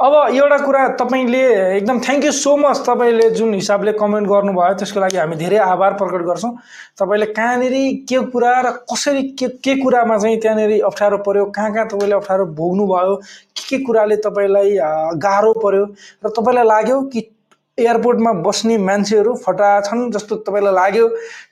[0.00, 1.42] अब एउटा कुरा तपाईँले
[1.76, 5.92] एकदम थ्याङ्क यू सो मच तपाईँले जुन हिसाबले कमेन्ट गर्नुभयो त्यसको लागि हामी धेरै आभार
[6.00, 6.52] प्रकट गर्छौँ।
[6.98, 7.76] तपाईँले कहाँनिर
[8.08, 12.46] के कुरा र कसरी के के कुरामा चाहिँ त्यहाँनिर अप्ठ्यारो पऱ्यो कहाँ कहाँ तपाईँले अप्ठ्यारो
[12.56, 14.76] भोग्नुभयो के के कुराले तपाईँलाई
[15.20, 15.84] गाह्रो पऱ्यो
[16.24, 17.20] र तपाईँलाई लाग्यो कि
[17.80, 21.06] एयरपोर्टमा बस्ने मान्छेहरू फटा छन् जस्तो तपाईँलाई लाग्यो।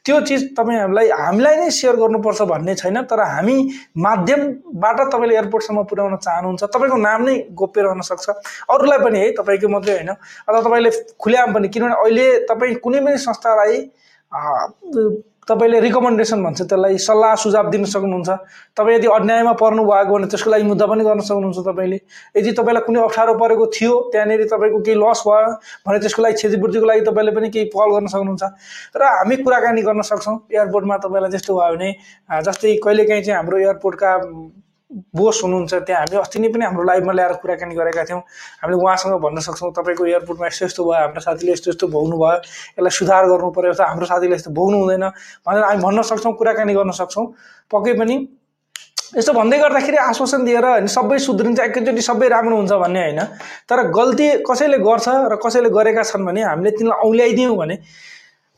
[0.04, 3.56] त्यो चिज तपाईँहरूलाई हामीलाई नै सेयर गर्नुपर्छ भन्ने छैन तर हामी
[3.98, 8.28] माध्यमबाट तपाईँले एयरपोर्टसम्म पुर्याउन चाहनुहुन्छ। तपाईँको नाम नै गोप्य रहन सक्छ।
[8.70, 13.18] अरूलाई पनि है तपाईँको मात्रै होइन। अथवा तपाईँले खुल्याम पनि किनभने अहिले तपाईँ कुनै पनि
[13.18, 13.76] संस्थालाई
[15.48, 18.28] तपाईँले रिकमेन्डेसन भन्छ त्यसलाई सल्लाह सुझाव दिन सक्नुहुन्छ।
[18.76, 21.98] तपाईँ यदि अन्यायमा पर्नु भएको भने त्यसको लागि मुद्दा पनि गर्न सक्नुहुन्छ तपाईँले।
[22.36, 25.50] यदि तपाईँलाई कुनै अप्ठ्यारो परेको थियो त्यहाँनिर तपाईँको केही लस भयो
[25.88, 28.44] भने त्यसको लागि क्षतिपूर्तिको लागि तपाईँले पनि केही पहल गर्न सक्नुहुन्छ।
[28.92, 31.90] र हामी कुराकानी गर्न सक्छौँ एयरपोर्टमा तपाईँलाई त्यस्तो भयो भने
[32.44, 34.10] जस्तै कहिलेकाहीँ चाहिँ हाम्रो एयरपोर्टका
[34.90, 38.20] बोस हुनुहुन्छ त्यहाँ हामी अस्ति नै पनि हाम्रो लाइभमा ल्याएर कुराकानी गरेका थियौँ।
[38.64, 42.36] हामीले उहाँसँग भन्न सक्छौँ तपाईँको एयरपोर्टमा यस्तो यस्तो भयो हाम्रो साथीले यस्तो यस्तो भोग्नु भयो
[42.80, 45.04] यसलाई सुधार गर्नु पऱ्यो अथवा हाम्रो साथीले यस्तो भोग्नु हुँदैन
[45.44, 47.26] भनेर हामी भन्न सक्छौँ कुराकानी गर्न सक्छौँ।
[47.70, 48.16] पक्कै पनि
[49.16, 53.20] यस्तो भन्दै गर्दाखेरि आश्वासन दिएर होइन सबै सुध्रिन्छ एकैचोटि सबै राम्रो हुन्छ भन्ने होइन।
[53.68, 57.76] तर गल्ती कसैले गर्छ र कसैले गरेका छन् भने हामीले तिनीलाई औल्याइदियौँ भने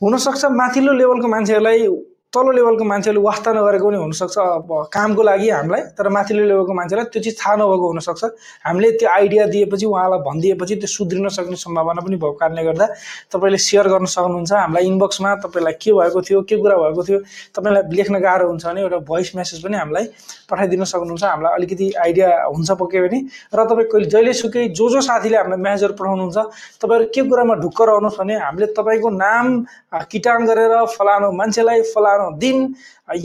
[0.01, 1.87] हुनसक्छ माथिल्लो लेभलको मान्छेहरूलाई
[2.31, 7.05] तल्लो लेभलको मान्छेले वास्ता नगरेको पनि हुनसक्छ अब कामको लागि हामीलाई तर माथिल्लो लेभलको मान्छेलाई
[7.11, 8.23] त्यो चिज थाहा नभएको हुनसक्छ।
[8.63, 12.87] हामीले त्यो आइडिया दिएपछि उहाँलाई भनिदिएपछि त्यो सुध्रिन सक्ने सम्भावना पनि भएको कारणले गर्दा
[13.35, 17.19] तपाईँले सेयर गर्न सक्नुहुन्छ। हामीलाई इनबक्समा तपाईँलाई के भएको थियो के कुरा भएको थियो
[17.51, 20.05] तपाईँलाई लेख्न गाह्रो हुन्छ भने एउटा भोइस मेसेज पनि हामीलाई
[20.47, 23.19] पठाइदिन सक्नुहुन्छ। हामीलाई अलिकति आइडिया हुन्छ पक्कै पनि।
[23.51, 26.37] र तपाईँ कहिले जहिले सुकै जो जो साथीले हामीलाई म्यासेजहरू पठाउनुहुन्छ
[26.79, 29.45] तपाईँहरू के कुरामा ढुक्क रहनुहोस् भने हामीले तपाईँको नाम
[30.07, 32.57] किटान गरेर फलानु मान्छेलाई फलानु दिन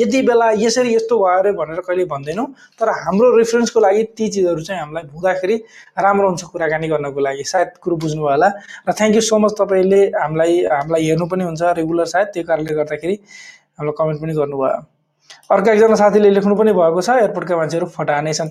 [0.00, 2.46] यति बेला यसरी यस्तो भयो अरे भनेर कहिले भन्दैनौँ
[2.80, 5.56] तर हाम्रो रेफरेन्सको लागि ती चिजहरू चाहिँ हामीलाई हुँदाखेरि
[5.98, 8.48] राम्रो हुन्छ कुराकानी गर्नको लागि। सायद कुरो बुझ्नुभयो होला।
[8.88, 12.74] र थ्याङ्क यू सो मच तपाईँले हामीलाई हामीलाई हेर्नु पनि हुन्छ रेगुलर सायद त्यो कारणले
[12.74, 13.14] गर्दाखेरि
[13.78, 14.80] हामीलाई कमेन्ट पनि गर्नुभयो।
[15.50, 18.50] अर्को एकजना साथीले लेख्नु पनि भएको छ एयरपोर्टका मान्छेहरू फटा नै छन्।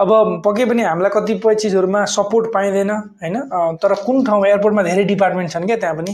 [0.00, 0.10] अब
[0.44, 3.36] पक्कै पनि हामीलाई कतिपय चिजहरूमा सपोर्ट पाइँदैन होइन?
[3.82, 6.12] तर कुन ठाउँमा एयरपोर्टमा धेरै डिपार्टमेन्ट छन् क्या त्यहाँ पनि।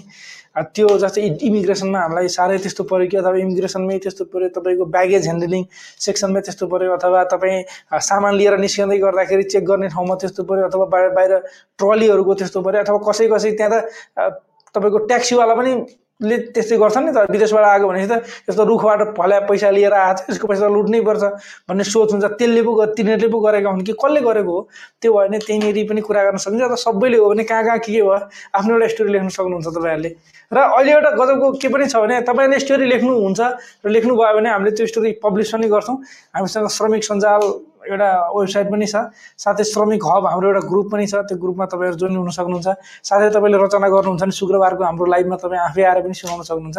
[0.74, 5.62] त्यो जस्तै इमिग्रेसनमा हामीलाई साह्रै त्यस्तो पऱ्यो कि अथवा इमिग्रेसनमै त्यस्तो पऱ्यो तपाईँको ब्यागेज ह्यान्डलिङ
[6.00, 7.62] सेक्सनमै त्यस्तो पऱ्यो अथवा तपाईँ
[8.02, 11.38] सामान लिएर निस्किँदै गर्दाखेरि चेक गर्ने ठाउँमा त्यस्तो पऱ्यो अथवा बाहिर बाहिर
[11.78, 14.28] ट्रलीहरूको त्यस्तो पऱ्यो अथवा कसै कसै त्यहाँ त
[14.74, 15.72] तपाईँको ट्याक्सीवाला पनि
[16.18, 20.18] ले त्यस्तै गर्छन् नि त विदेशबाट आएको भनेपछि त यस्तो रुखबाट फल्या पैसा लिएर आएको
[20.18, 21.22] छ यसको पैसा लुट्नै पर्छ
[21.70, 24.60] भन्ने सोच हुन्छ। त्यसले पो तिनीहरूले पो गरेका हुन् कि कसले गरेको हो?
[24.98, 27.92] त्यो भयो भने त्यहीँनिर पनि कुरा गर्न सकिन्छ। र सबैले हो भने कहाँ कहाँ के
[27.94, 28.18] के भयो?
[28.50, 30.10] आफ्नो एउटा स्टोरी लेख्न सक्नुहुन्छ तपाईँहरूले।
[30.50, 33.40] र अहिले एउटा गजबको के पनि छ भने तपाईँले स्टोरी लेख्नुहुन्छ
[33.86, 35.96] र लेख्नुभयो भने हामीले त्यो स्टोरी पब्लिस पनि गर्छौँ।
[36.34, 37.42] हामीसँग श्रमिक सञ्जाल
[37.84, 38.96] एउटा वेबसाइट पनि छ।
[39.38, 42.68] साथै श्रमिक हब हाम्रो एउटा ग्रुप पनि छ। त्यो ग्रुपमा तपाईँहरू जोइन हुन सक्नुहुन्छ।
[43.06, 46.78] साथै तपाईँले रचना गर्नुहुन्छ भने शुक्रबारको हाम्रो लाइभमा तपाईँ आफै आएर पनि सुनाउन सक्नुहुन्छ।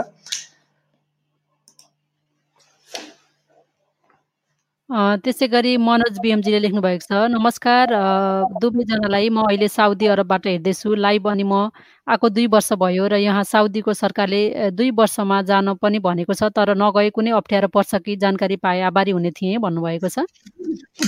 [5.23, 7.93] त्यसै गरी मनोज बिएमजीले लेख्नुभएको छ नमस्कार
[8.61, 11.69] दुवैजनालाई म अहिले साउदी अरबबाट हेर्दैछु। लाइभ अनि म
[12.09, 16.73] आएको दुई वर्ष भयो र यहाँ साउदीको सरकारले दुई वर्षमा जान पनि भनेको छ तर
[16.75, 20.25] नगए कुनै अप्ठ्यारो पर्छ कि जानकारी पाए आभारी हुने थिएँ भन्नुभएको छ।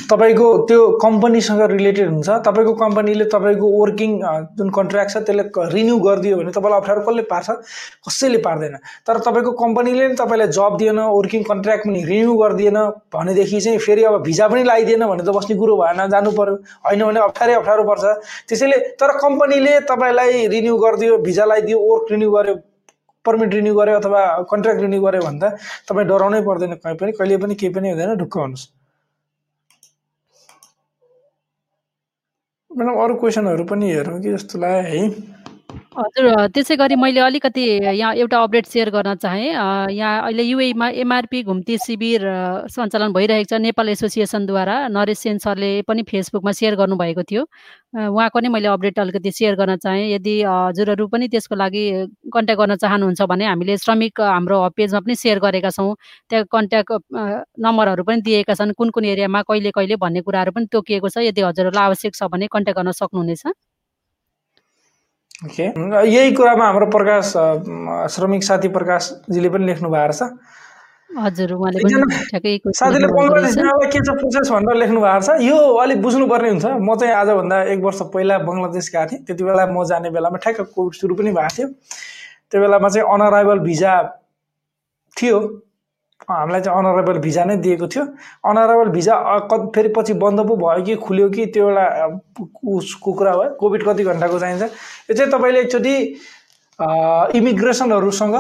[0.10, 4.12] तपाईँको त्यो कम्पनीसँग रिलेटेड हुन्छ तपाईँको कम्पनीले तपाईँको वर्किङ
[4.58, 5.44] जुन कन्ट्र्याक्ट छ त्यसले
[5.74, 7.50] रिन्यू गरिदियो भने तपाईँलाई अप्ठ्यारो कसले पार्छ?
[8.06, 8.76] कसैले पार्दैन।
[9.08, 12.78] तर तपाईँको कम्पनीले नि तपाईँलाई जब दिएन वर्किङ कन्ट्र्याक्ट पनि रिन्यू गरिदिएन
[13.14, 17.04] भनेदेखि चाहिँ फेरि अब भिजा पनि लगाइदिएन भने त बस्ने कुरो भएन जानु पऱ्यो होइन
[17.04, 18.06] भने अप्ठ्यारै अप्ठ्यारो पर्छ।
[18.50, 22.56] त्यसैले तर कम्पनीले तपाईँलाई रिन्यू गरिदियो भिजा लगाइदियो वर्क रिन्यू गर्यो
[23.26, 24.22] पर्मिट रिन्यू गर्यो अथवा
[24.52, 25.58] कन्ट्र्याक्ट रिन्यू गर्यो भने त
[25.90, 28.68] तपाईँ डराउनै पर्दैन कहीँ पनि कहिले पनि केही पनि हुँदैन ढुक्क हुनुहोस्
[32.72, 35.41] म्याडम अरू क्वेसनहरू पनि हेरौँ कि जस्तो लाग्यो है।
[35.92, 36.26] हजुर
[36.56, 37.62] त्यसै गरी मैले अलिकति
[38.00, 39.48] यहाँ एउटा अपडेट सेयर गर्न चाहेँ।
[39.92, 42.22] यहाँ अहिले युएमा एमआरपी घुम्ती शिविर
[42.72, 47.44] सञ्चालन भइरहेको छ नेपाल एसोसिएसनद्वारा। नरेश सेन सरले पनि फेसबुकमा सेयर गर्नुभएको थियो।
[48.08, 51.84] उहाँको नै मैले अपडेट अलिकति सेयर गर्न चाहेँ। यदि हजुरहरू पनि त्यसको लागि
[52.34, 55.96] कन्ट्याक्ट गर्न चाहनुहुन्छ भने हामीले श्रमिक हाम्रो पेजमा पनि सेयर गरेका छौँ।
[56.32, 56.92] त्यहाँ कन्ट्याक्ट
[57.68, 61.42] नम्बरहरू पनि दिएका छन्। कुन कुन एरियामा कहिले कहिले भन्ने कुराहरू पनि तोकिएको छ। यदि
[61.42, 63.44] हजुरहरूलाई आवश्यक छ भने कन्ट्याक्ट गर्न सक्नुहुनेछ।
[65.42, 65.66] ओके?
[66.08, 67.34] यही कुरामा हाम्रो प्रकाश
[68.16, 70.22] श्रमिक साथी प्रकाशजीले पनि लेख्नु भएको छ
[71.12, 71.52] हजुर
[72.80, 76.96] साथीले बङ्गलादेश जानलाई के छ प्रोसेस भनेर लेख्नु भएको छ यो अलिक बुझ्नुपर्ने हुन्छ। म
[76.96, 80.94] चाहिँ आजभन्दा एक वर्ष पहिला बङ्गलादेश गएको थिएँ। त्यति बेला म जाने बेलामा ठ्याक्क कोभिड
[81.00, 81.68] सुरु पनि भएको थियो।
[82.52, 83.94] त्यो बेलामा चाहिँ अनअराइभल भिजा
[85.18, 85.38] थियो।
[86.32, 88.04] हामीलाई चाहिँ अनरेबल भिजा नै दिएको थियो।
[88.50, 89.16] अनरेबल भिजा
[89.76, 91.86] फेरि पछि बन्द पो भयो कि खुल्यो कि त्यो एउटा
[92.78, 95.96] उसको कुरा भयो। कोभिड कति घन्टाको चाहिन्छ। यो चाहिँ तपाईँले एकचोटि
[97.38, 98.36] इमिग्रेसनहरूसँग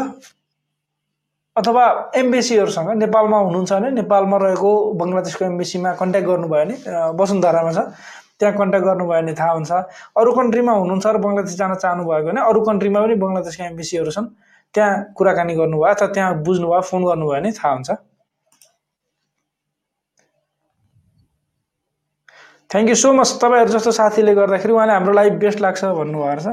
[1.55, 1.83] अथवा
[2.15, 6.75] एम्बेसीहरूसँग नेपालमा हुनुहुन्छ भने नेपालमा रहेको बङ्गलादेशको एम्बेसीमा कन्ट्याक्ट गर्नुभयो भने
[7.19, 7.79] वसुन्धरामा छ।
[8.39, 9.71] त्यहाँ कन्ट्याक्ट गर्नुभयो भने थाहा हुन्छ।
[10.17, 14.25] अरू कन्ट्रीमा हुनुहुन्छ र बङ्गलादेश जान चाहनुभयो भने अरू कन्ट्रीमा पनि बङ्गलादेशका एम्बेसीहरू छन्।
[14.75, 17.89] त्यहाँ कुराकानी गर्नुभयो अथवा त्यहाँ बुझ्नुभयो फोन गर्नुभयो भने थाहा हुन्छ।
[22.71, 26.47] थ्याङ्क यू सो मच तपाईँहरू जस्तो साथीले गर्दाखेरि उहाँले हाम्रो लाइफ बेस्ट लाग्छ भन्नुभएको रहेछ।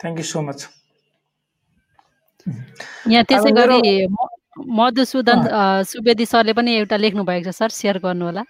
[0.00, 0.68] थ्याङ्क यू सो मच
[3.08, 3.80] यहाँ त्यसै गरी
[4.78, 5.40] मधुसूदन
[5.88, 8.42] सुवेदी सरले पनि एउटा लेख्नु भएको छ सर सेयर गर्नु होला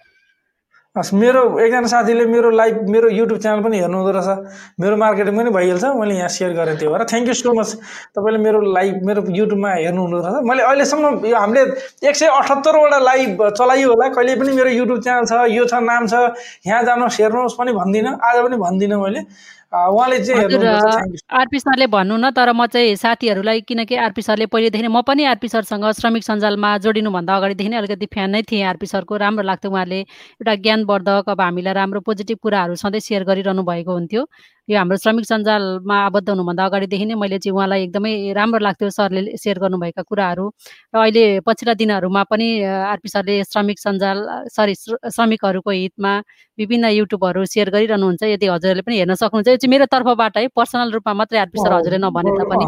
[0.97, 5.35] हस् मेरो एकजना साथीले मेरो लाइभ मेरो युट्युब च्यानल पनि हेर्नु हुँदो रहेछ। मेरो मार्केटिङ
[5.37, 7.69] पनि भइहाल्छ मैले यहाँ सेयर गरेँ त्यो भएर। थ्याङ्क यू सो मच
[8.15, 11.61] तपाईँले मेरो लाइभ मेरो युट्युबमा हेर्नु हुँदो रहेछ। मैले अहिलेसम्म यो हामीले
[12.07, 16.07] एक सय अठहत्तरवटा लाइभ चलाइयो होला। कहिले पनि मेरो युट्युब च्यानल छ यो छ नाम
[16.07, 16.15] छ
[16.63, 19.19] यहाँ जानुहोस् हेर्नुहोस् पनि भन्दिनँ। आज पनि भन्दिनँ मैले।
[19.75, 25.01] उहाँले चाहिँ आरपी सरले भन्नु न तर म चाहिँ साथीहरूलाई किनकि आरपी सरले पहिलेदेखि म
[25.07, 29.43] पनि आरपी सरसँग श्रमिक सञ्जालमा जोडिनुभन्दा अगाडिदेखि नै अलिकति फ्यान नै थिएँ। आरपी सरको राम्रो
[29.43, 34.25] लाग्थ्यो उहाँले। एउटा ज्ञानवर्धक अब हामीलाई राम्रो पोजिटिभ कुराहरू सधैँ सेयर गरिरहनु भएको हुन्थ्यो।
[34.69, 39.37] यो हाम्रो श्रमिक सञ्जालमा आबद्ध हुनुभन्दा अगाडिदेखि नै मैले चाहिँ उहाँलाई एकदमै राम्रो लाग्थ्यो सरले
[39.37, 40.45] सेयर गर्नुभएका कुराहरू।
[40.89, 44.17] र अहिले पछिल्ला दिनहरूमा पनि आरपी सरले श्रमिक सञ्जाल
[44.49, 44.73] सरी
[45.13, 46.13] श्रमिकहरूको हितमा
[46.57, 50.91] विभिन्न युट्युबहरू सेयर गरिरहनुहुन्छ। यदि हजुरहरूले पनि हेर्न सक्नुहुन्छ यो चाहिँ मेरो तर्फबाट है पर्सनल
[50.97, 52.65] रूपमा मात्रै आरपी सर हजुरले नभने तापनि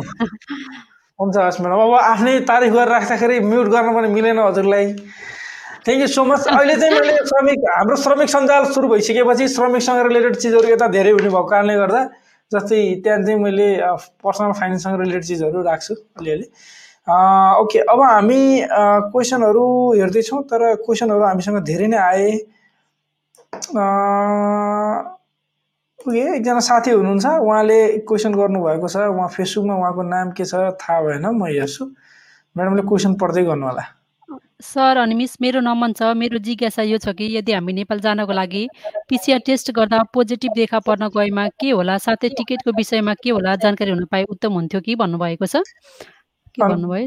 [1.19, 4.85] हुन्छ हस् म्याडम अब आफ्नै तारिफ गरेर राख्दाखेरि म्युट गर्न पनि मिलेन हजुरलाई।
[5.87, 10.35] थ्याङ्क यू सो मच अहिले चाहिँ मैले श्रमिक हाम्रो श्रमिक सञ्जाल सुरु भइसकेपछि श्रमिकसँग रिलेटेड
[10.35, 12.01] चिजहरू यता धेरै हुने भएको कारणले गर्दा
[12.51, 13.67] जस्तै त्यहाँ चाहिँ मैले
[14.23, 16.45] पर्सनल फाइनेन्ससँग रिलेटेड चिजहरू राख्छु अलिअलि।
[17.61, 18.41] ओके अब हामी
[19.15, 19.65] क्वेसनहरू
[19.95, 22.29] हेर्दैछौँ तर क्वेसनहरू हामीसँग धेरै नै आए।
[26.03, 31.01] ओके एकजना साथी हुनुहुन्छ उहाँले क्वेसन गर्नुभएको छ उहाँ फेसबुकमा उहाँको नाम के छ थाहा
[31.07, 31.85] भएन म हेर्छु।
[32.55, 33.83] म्याडमले क्वेसन पढ्दै गर्नु होला
[34.59, 38.33] सर अनि मिस मेरो नमन छ। मेरो जिज्ञासा यो छ कि यदि हामी नेपाल जानको
[38.33, 38.67] लागि
[39.09, 41.97] पिसिआर टेस्ट गर्दा पोजिटिभ देखा पर्न गएमा के होला?
[42.01, 43.55] साथै टिकटको विषयमा के होला?
[43.61, 45.61] जानकारी हुन पाए उत्तम हुन्थ्यो कि भन्नुभएको छ?
[46.57, 47.05] के भन्नुभयो?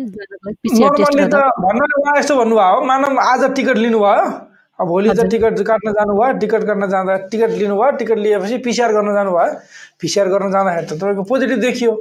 [2.19, 4.25] यस्तो भन्नुभयो। मानव आज टिकट लिनुभयो।
[4.79, 9.15] अब भोलि त टिकट काट्न जानुभयो। टिकट काट्न जाँदा टिकट लिनुभयो। टिकट लिएपछि पिसिआर गर्न
[9.15, 9.51] जानुभयो।
[10.01, 11.93] पिसिआर गर्न जाँदाखेरि त तपाईँको पोजिटिभ देखियो।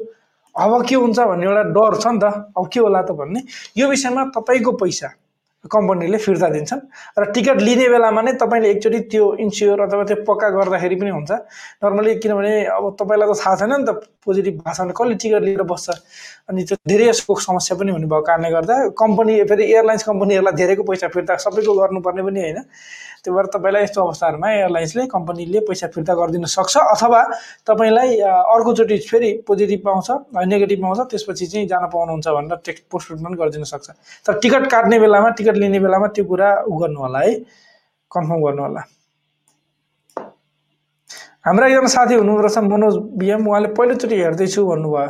[0.56, 3.42] अब के हुन्छ भन्ने एउटा डर छ नि त। अब के होला त भन्ने।
[3.82, 5.10] यो विषयमा तपाईँको पैसा।
[5.68, 6.82] कम्पनीले फिर्ता दिन्छन्।
[7.20, 11.32] र टिकट लिने बेलामा नै तपाईँले एकचोटि त्यो इन्स्योर अथवा त्यो पक्का गर्दाखेरि पनि हुन्छ।
[11.84, 13.90] नर्मली किनभने अब तपाईँलाई त थाहा छैन नि त
[14.24, 15.88] पोजिटिभ भने कसले टिकट लिएर बस्छ।
[16.48, 20.84] अनि त्यो धेरै यसको समस्या पनि हुने भएको कारणले गर्दा कम्पनी फेरि एयरलाइन्स कम्पनीहरूलाई धेरैको
[20.88, 22.60] पैसा फिर्ता सबैको गर्नुपर्ने पनि होइन।
[23.26, 27.22] त्यो भएर तपाईँलाई यस्तो अवस्थाहरूमा एयरलाइन्सले कम्पनीले पैसा फिर्ता गरिदिन सक्छ अथवा
[27.68, 28.18] तपाईँलाई
[28.56, 30.08] अर्कोचोटि फेरि पोजिटिभ पाउँछ
[30.48, 33.90] नेगेटिभ पाउँछ त्यसपछि चाहिँ जान पाउनुहुन्छ भनेर टेक्स्ट पोस्टपोन पनि गरिदिन सक्छ।
[34.26, 37.34] तर टिकट काट्ने बेलामा टिकट लिने बेलामा त्यो कुरा उ गर्नु होला है।
[38.12, 38.82] कन्फर्म गर्नु होला।
[41.46, 45.08] हाम्रा एकजना साथी हुनुहुँदो रहेछ मनोज बिएम उहाँले पहिलोचोटि हेर्दैछु भन्नुभयो।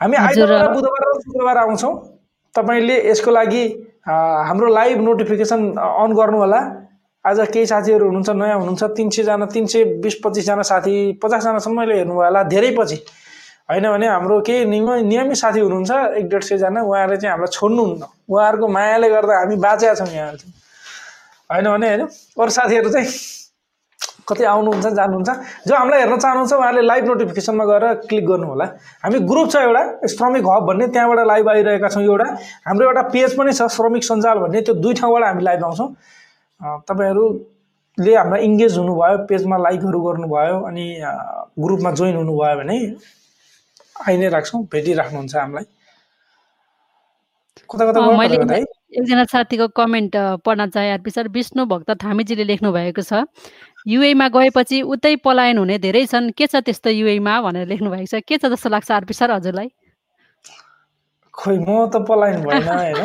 [0.00, 1.94] हामी। आइतबार बुधबार र शुक्रबार आउँछौँ।
[2.54, 3.64] तपाईँले यसको लागि
[4.06, 6.60] हाम्रो लाइभ नोटिफिकेसन अन गर्नु होला
[7.24, 12.24] आज केही साथीहरू हुनुहुन्छ नयाँ हुनुहुन्छ तिन सयजना तिन सय बिस पच्चिसजना साथी पचासजनासम्मले हेर्नुभयो
[12.24, 12.96] होला धेरै पछि।
[13.70, 15.90] होइन भने हाम्रो केही नियम नियमित साथी हुनुहुन्छ
[16.20, 20.32] एक डेढ सयजना उहाँहरूले चाहिँ हामीलाई छोड्नुहुन्न। उहाँहरूको मायाले गर्दा हामी बाँचेका छौँ यहाँ
[21.50, 22.02] होइन भने होइन
[22.36, 23.08] अरू साथीहरू चाहिँ
[24.28, 25.30] कतै आउनुहुन्छ जानुहुन्छ।
[25.68, 28.66] जो हामीलाई हेर्न चाहनुहुन्छ उहाँले लाइभ नोटिफिकेसनमा गएर क्लिक गर्नु होला
[29.04, 29.82] हामी ग्रुप छ एउटा
[30.14, 32.26] श्रमिक हब भन्ने त्यहाँबाट लाइभ आइरहेका छौँ एउटा।
[32.66, 35.88] हाम्रो एउटा पेज पनि छ श्रमिक सञ्जाल भन्ने त्यो दुई ठाउँबाट हामी लाइभ आउँछौँ।
[36.88, 40.84] तपाईँहरूले हामीलाई इङ्गेज हुनुभयो पेजमा लाइकहरू गर्नुभयो अनि
[41.60, 42.76] ग्रुपमा जोइन हुनुभयो भने
[44.08, 45.66] आइ नै राख्छौँ भेटिराख्नुहुन्छ हामीलाई।
[47.70, 48.56] कता कता
[48.94, 50.16] एकजना साथीको कमेन्ट
[50.46, 53.26] पढ्न चाहे सर विष्णु भक्त थामीजीले लेख्नु भएको छ।
[53.86, 58.22] युएमा गएपछि उतै पलायन हुने धेरै छन्। के छ त्यस्तो युएमा भनेर लेख्नु भएको छ?
[58.24, 59.68] के छ जस्तो लाग्छ आरपी सर हजुरलाई?
[61.34, 62.98] खोइ म त पलायन भएन होइन?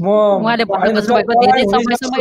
[0.00, 2.14] म उहाँले धेरै समयसम्म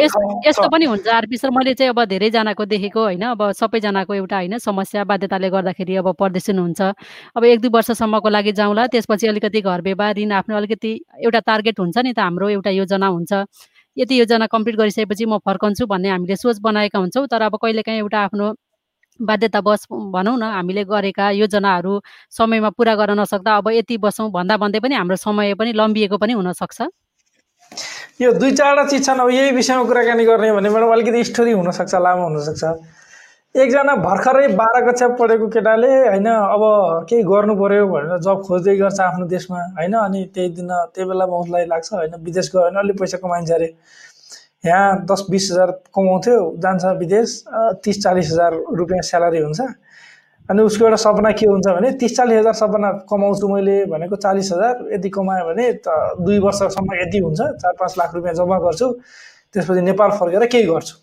[0.43, 3.24] यस्तो। पनि हुन्छ आरपी सर। मैले चाहिँ अब धेरैजनाको देखेको होइन?
[3.34, 6.82] अब सबैजनाको एउटा होइन समस्या बाध्यताले गर्दाखेरि अब परदेश हुनुहुन्छ
[7.39, 10.91] अब एक दुई वर्षसम्मको लागि जाउँला त्यसपछि अलिकति घर व्यवहार ऋण आफ्नो अलिकति
[11.24, 13.47] एउटा टार्गेट हुन्छ नि त हाम्रो एउटा योजना हुन्छ।
[14.00, 18.20] यति योजना कम्प्लिट गरिसकेपछि म फर्कन्छु भन्ने हामीले सोच बनाएका हुन्छौँ। तर अब कहिलेकाहीँ एउटा
[18.20, 18.54] आफ्नो
[19.20, 22.00] बाध्यतावश भनौँ न हामीले गरेका योजनाहरू
[22.32, 26.34] समयमा पुरा गर्न नसक्दा अब यति बसौँ भन्दा भन्दै पनि हाम्रो समय पनि लम्बिएको पनि
[26.34, 26.82] हुनसक्छ।
[28.22, 31.95] यो दुई चारवटा चिज छन् अब यही विषयमा कुराकानी गर्ने भने म्याडम अलिकति स्टोरी हुनसक्छ
[31.95, 32.64] लामो हुनसक्छ।
[33.56, 36.64] एकजना भर्खरै बाह्र कक्षा पढेको केटाले होइन अब
[37.10, 41.38] केही गर्नु पऱ्यो भनेर जब खोज्दै गर्छ आफ्नो देशमा होइन अनि त्यही दिन त्यही बेलामा
[41.43, 43.70] उसलाई लाग्छ होइन विदेश गयो भने अलिक पैसा कमाइन्छ अरे
[44.66, 47.34] यहाँ दस बिस हजार कमाउँथ्यो जान्छ विदेश
[47.84, 49.62] तिस चालिस हजार रुपियाँ स्यालेरी हुन्छ।
[50.50, 54.52] अनि उसको एउटा सपना के हुन्छ भने तिस चालिस हजार सपना कमाउँछु मैले भनेको चालिस
[54.54, 58.93] हजार यति कमायो भने त दुई वर्षसम्म यति हुन्छ चार पाँच लाख रुपियाँ जम्मा गर्छु
[59.54, 60.95] त्यसपछि नेपाल फर्केर केही गर्छु।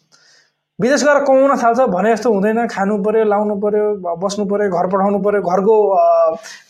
[0.78, 5.18] विदेश गएर कमाउन थाल्छ भने जस्तो हुँदैन। खानु पऱ्यो लाउनु पऱ्यो बस्नु पऱ्यो घर पठाउनु
[5.24, 5.74] पऱ्यो घरको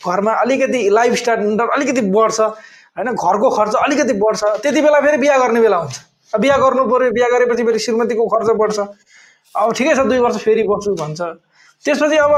[0.07, 3.07] घरमा अलिकति लाइफ स्टाइल अलिकति बढ्छ होइन?
[3.11, 5.95] घरको खर्च अलिकति बढ्छ त्यति बेला फेरि बिहा गर्ने बेला हुन्छ।
[6.39, 8.79] बिहा गर्नु पऱ्यो बिहा गरेपछि फेरि श्रीमतीको खर्च बढ्छ।
[9.55, 11.21] अब ठिकै छ दुई वर्ष फेरि बस्छु भन्छ।
[11.85, 12.31] त्यसपछि अब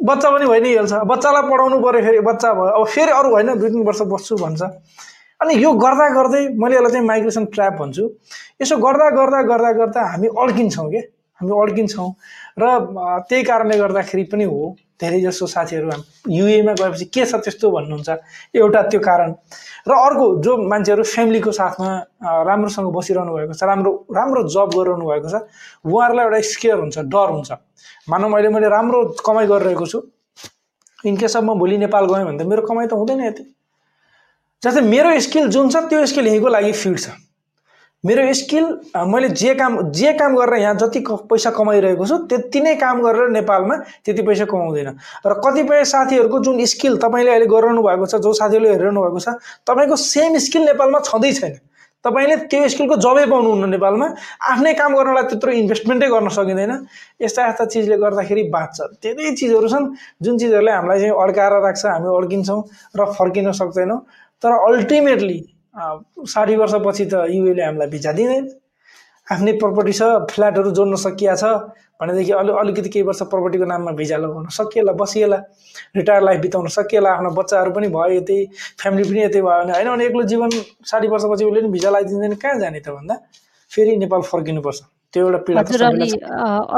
[0.00, 3.48] बच्चा पनि भइ नै हाल्छ बच्चालाई पढाउनु पऱ्यो फेरि बच्चा भयो। अब फेरि अरू होइन
[3.58, 4.62] दुई तिन वर्ष बस्छु भन्छ।
[5.40, 8.04] अनि यो गर्दा गर्दै मैले यसलाई चाहिँ माइग्रेसन ट्र्याप भन्छु।
[8.62, 11.00] यसो गर्दा गर्दा गर्दा गर्दा हामी अड्किन्छौँ कि?
[11.40, 12.08] हामी अड्किन्छौँ
[12.58, 12.64] र
[13.28, 15.90] त्यही कारणले गर्दाखेरि पनि हो धेरै जसो साथीहरू
[16.32, 18.08] युएमा गएपछि के छ त्यस्तो भन्नुहुन्छ
[18.56, 19.30] एउटा त्यो कारण।
[19.88, 21.90] र अर्को जो मान्छेहरू फ्यामिलीको साथमा
[22.48, 25.36] राम्रोसँग बसिरहनु भएको छ राम्रो राम्रो जब गरिरहनु भएको छ
[25.84, 27.52] उहाँहरूलाई एउटा स्केयर हुन्छ डर हुन्छ।
[28.08, 30.00] मानव मैले मैले राम्रो कमाइ गरिरहेको छु।
[31.04, 33.44] इनकेस अब म भोलि नेपाल गएँ भने त मेरो कमाइ त हुँदैन यति।
[34.66, 37.14] जस्तै मेरो स्किल जुन छ त्यो स्किल यहीँको लागि फिट छ।
[38.04, 38.64] मेरो स्किल
[39.10, 41.00] मैले जे काम जे काम गरेर यहाँ जति
[41.30, 44.88] पैसा कमाइरहेको छु त्यति नै काम गरेर नेपालमा त्यति पैसा कमाउँदैन।
[45.26, 49.28] र कतिपय साथीहरूको जुन स्किल तपाईँले अहिले गरिरहनु भएको छ जो साथीहरूले हेरिरहनु भएको छ
[49.66, 51.58] तपाईँको सेम स्किल नेपालमा छँदै छैन।
[52.04, 54.06] तपाईँले त्यो स्किलको जबै पाउनुहुन्न नेपालमा।
[54.54, 56.72] आफ्नै काम गर्नलाई त्यत्रो इन्भेस्टमेन्टै गर्न सकिँदैन।
[57.18, 59.86] यस्ता यस्ता चिजले गर्दाखेरि बाँच्छ। धेरै चिजहरू छन्
[60.22, 62.60] जुन चिजहरूले हामीलाई चाहिँ अड्काएर राख्छ हामी अड्किन्छौँ
[62.94, 63.98] र फर्किन सक्दैनौँ।
[64.42, 65.38] तर अल्टिमेटली
[66.34, 68.46] साठी वर्षपछि त युएले हामीलाई भिजा दिँदैन
[69.32, 71.52] आफ्नै प्रपर्टी छ फ्ल्याटहरू जोड्न सकिया छ
[72.00, 75.36] भनेदेखि अलि अलिकति केही वर्ष प्रपर्टीको नाममा भिजा लगाउन सकिएला बसिएला
[75.96, 78.38] रिटायर लाइफ बिताउन सकिएला आफ्नो बच्चाहरू पनि भयो यतै
[78.82, 80.50] फ्यामिली पनि यतै भयो भने होइन भने एक्लो जीवन
[80.92, 83.14] साठी वर्षपछि उसले पनि भिजा लगाइदिँदैन कहाँ जाने त भन्दा?
[83.72, 84.80] फेरि नेपाल फर्किनुपर्छ।
[85.14, 86.06] त्यो एउटा पीडा त हजुर अनि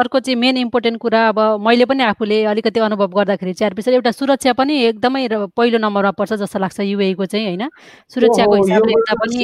[0.01, 4.11] अर्को चाहिँ मेन इम्पोर्टेन्ट कुरा अब मैले पनि आफूले अलिकति अनुभव गर्दाखेरि चाहिँ सर एउटा
[4.11, 5.27] सुरक्षा पनि एकदमै
[5.57, 7.69] पहिलो नम्बरमा पर्छ जस्तो लाग्छ युएको चाहिँ होइन?
[8.15, 9.35] सुरक्षाको हिसाबले हेर्दा पनि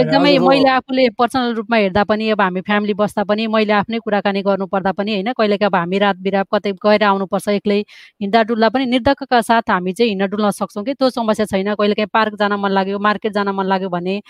[0.00, 4.42] एकदमै। मैले आफूले पर्सनल रूपमा हेर्दा पनि अब हामी फ्यामिली बस्दा पनि मैले आफ्नै कुराकानी
[4.42, 5.32] गर्नु पर्दा पनि होइन?
[5.38, 7.80] कहिलेकाहीँ अब हामी रात बिरात कतै गएर आउनुपर्छ एक्लै
[8.20, 10.94] हिँड्दा डुल्दा पनि निर्धक्कका साथ हामी चाहिँ हिँड्न डुल्न सक्छौँ कि?
[10.94, 14.20] त्यो समस्या छैन। कहिलेकाहीँ पार्क जान मन लाग्यो मार्केट जान मन लाग्यो भने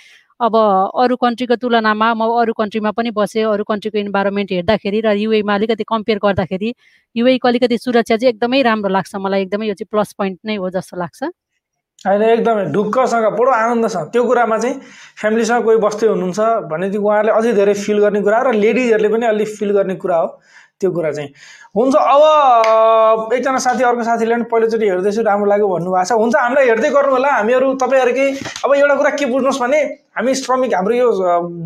[0.40, 0.56] अब
[1.02, 5.84] अरू कन्ट्रीको तुलनामा म अरू कन्ट्रीमा पनि बसेँ अरू कन्ट्रीको इन्भाइरोमेन्ट हेर्दाखेरि र युएमा अलिकति
[5.88, 6.72] कम्पेयर गर्दाखेरि
[7.16, 10.70] युएको अलिकति सुरक्षा चाहिँ एकदमै राम्रो लाग्छ मलाई एकदमै यो चाहिँ प्लस पोइन्ट नै हो
[10.76, 11.22] जस्तो लाग्छ।
[12.04, 14.76] होइन एकदमै ढुक्कसँग बडो आनन्दसँग त्यो कुरामा चाहिँ
[15.20, 19.48] फ्यामिलीसँग कोही बस्दै हुनुहुन्छ भनेदेखि उहाँहरूले अझै धेरै फिल गर्ने कुरा र लेडिजहरूले पनि अलिक
[19.56, 20.28] फिल गर्ने कुरा हो।
[20.80, 21.30] त्यो कुरा चाहिँ।
[21.76, 26.66] हुन्छ अब एकजना साथी अर्को साथीले पनि पहिलोचोटि हेर्दैछु राम्रो लाग्यो भन्नुभएको छ। हुन्छ हामीलाई
[26.68, 28.26] हेर्दै गर्नु होला हामीहरू तपाईँहरूकै
[28.64, 29.80] अब एउटा कुरा के बुझ्नुहोस् भने
[30.16, 31.08] हामी श्रमिक हाम्रो यो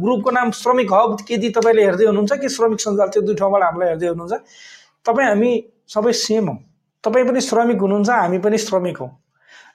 [0.03, 3.89] ग्रुपको नाम श्रमिक हब यदि तपाईँले हेर्दै हुनुहुन्छ कि श्रमिक सञ्जाल त्यो दुई ठाउँबाट हामीलाई
[3.89, 4.35] हेर्दै हुनुहुन्छ।
[5.07, 5.51] तपाईँ हामी
[5.91, 6.55] सबै सेम हौ।
[7.05, 9.09] तपाईँ पनि श्रमिक हुनुहुन्छ हामी पनि श्रमिक हौ।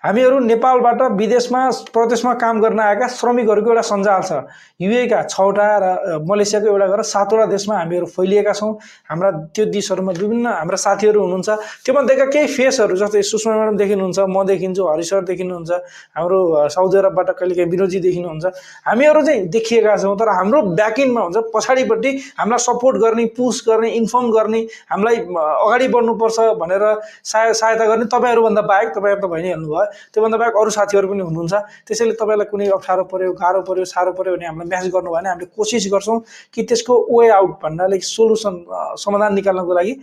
[0.05, 4.31] हामीहरू नेपालबाट विदेशमा प्रदेशमा काम गर्न आएका श्रमिकहरूको एउटा सञ्जाल छ।
[4.77, 5.85] युएका छवटा र
[6.21, 8.69] मलेसियाको एउटा गरेर सातवटा देशमा हामीहरू फैलिएका छौँ।
[9.09, 11.49] हाम्रा त्यो देशहरूमा विभिन्न हाम्रा साथीहरू हुनुहुन्छ।
[11.85, 15.71] त्योमध्येका केही फेसहरू जस्तै सुषमा म्याडम देखिनुहुन्छ म देखिन्छु हरि सर देखिनुहुन्छ
[16.13, 16.39] हाम्रो
[16.69, 18.45] साउदी अरबबाट कहिलेकाहीँ विनोदजी देखिनुहुन्छ।
[18.85, 24.29] हामीहरू चाहिँ देखिएका छौँ तर हाम्रो ब्याकइन्डमा हुन्छ पछाडिपट्टि हामीलाई सपोर्ट गर्ने पुस गर्ने इन्फर्म
[24.37, 25.17] गर्ने हामीलाई
[25.65, 26.83] अगाडि बढ्नुपर्छ भनेर
[27.25, 31.23] सहाय सहायता गर्ने तपाईँहरूभन्दा बाहेक तपाईँहरू त भइ नै हाल्नुभयो त्योभन्दा बाहेक अरू साथीहरू पनि
[31.29, 31.53] हुनुहुन्छ।
[31.87, 35.29] त्यसैले तपाईँलाई कुनै अप्ठ्यारो पऱ्यो गाह्रो पऱ्यो साह्रो पऱ्यो भने हामीलाई म्यासेज गर्नु भयो भने
[35.29, 36.17] हामीले कोसिस गर्छौँ
[36.53, 38.55] कि त्यसको वे आउट भन्नाले सोल्युसन
[38.99, 39.93] समाधान निकाल्नको लागि।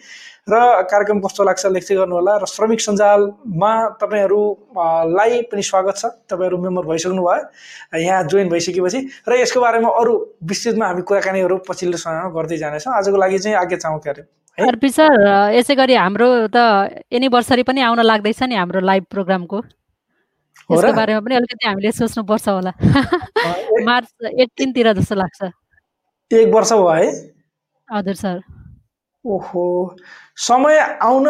[0.43, 0.59] र
[0.90, 3.72] कार्यक्रम कस्तो लाग्छ लेख्दै गर्नु होला। र श्रमिक सञ्जालमा
[4.03, 10.12] तपाईँहरूलाई पनि स्वागत छ। तपाईँहरू मेम्बर भइसक्नु भयो। यहाँ जोइन भइसकेपछि। र यसको बारेमा अरू
[10.43, 14.22] विस्तृतमा हामी कुराकानीहरू पछिल्लो समयमा गर्दै जानेछौँ। आजको लागि चाहिँ आज्ञा चाहौँ क्यारे
[14.93, 15.14] सर
[15.55, 16.59] यसै गरी हाम्रो त
[17.07, 19.59] एनिभर्सरी पनि आउन लाग्दैछ नि हाम्रो लाइभ प्रोग्रामको।
[20.73, 22.73] यसको बारेमा पनि अलिकति हामीले सोच्नुपर्छ होला।
[23.85, 24.09] मार्च
[24.41, 25.41] एट्टिनतिर जस्तो लाग्छ।
[26.31, 27.09] एक वर्ष भयो है?
[27.89, 28.41] हजुर सर।
[29.25, 29.97] ओहो।
[30.37, 31.27] समय आउन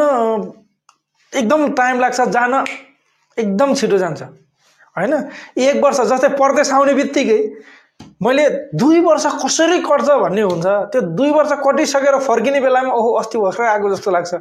[1.33, 2.65] एकदम टाइम लाग्छ जान
[3.37, 4.23] एकदम छिटो जान्छ।
[4.97, 5.13] होइन?
[5.59, 7.41] एक वर्ष जस्तै परदेश आउने बित्तिकै
[8.23, 13.39] मैले दुई वर्ष कसरी कट्छ भन्ने हुन्छ त्यो दुई वर्ष कटिसकेर फर्किने बेलामा ओहो अस्ति
[13.39, 14.35] भर्खर आएको जस्तो लाग्छ।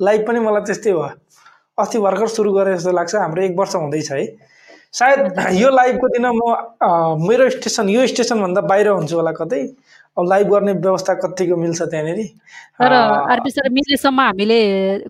[0.00, 1.21] लाइफ पनि मलाई त्यस्तै भयो।
[1.82, 4.26] अस्ति भर्खर सुरु गरे जस्तो लाग्छ हाम्रो एक वर्ष हुँदैछ है।
[4.92, 5.18] सायद
[5.56, 6.40] यो लाइभको दिन म
[7.28, 9.62] मेरो स्टेसन यो स्टेसनभन्दा बाहिर हुन्छु होला कतै।
[10.16, 12.18] अब लाइभ गर्ने व्यवस्था कतिको मिल्छ त्यहाँनिर।
[12.76, 12.92] तर
[13.32, 14.58] आरपी सर मिलेसम्म हामीले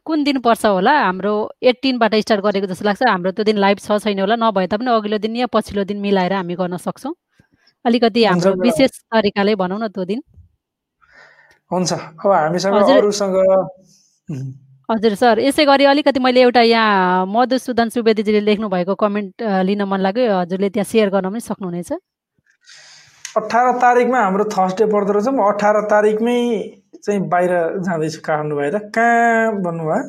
[0.06, 0.92] कुन दिन पर्छ होला?
[1.02, 4.90] हाम्रो एट्टिनबाट स्टार्ट गरेको जस्तो लाग्छ। हाम्रो त्यो दिन लाइभ छ छैन होला। नभए तापनि
[4.94, 7.14] अघिल्लो दिन या पछिल्लो दिन मिलाएर हामी गर्न सक्छौँ।
[7.84, 10.22] अलिकति हाम्रो। विशेष तरिकाले भनौँ न त्यो दिन।
[11.70, 11.92] हुन्छ।
[12.22, 13.34] अब हामीसँग। अरूसँग
[14.90, 20.00] हजुर सर। यसै गरी अलिकति मैले एउटा यहाँ मधुसूदन सुवेदीजीले लेख्नु भएको कमेन्ट लिन मन
[20.06, 21.92] लाग्यो। हजुरले त्यहाँ सेयर गर्न पनि सक्नुहुनेछ।
[23.40, 26.38] अठार तारिकमा हाम्रो थर्सडे पर्दो रहेछ। म अठार तारिकमै
[27.04, 27.52] चाहिँ बाहिर
[27.86, 30.02] जाँदैछु काठमाडौँ बाहिर। कहाँ भन्नुभयो?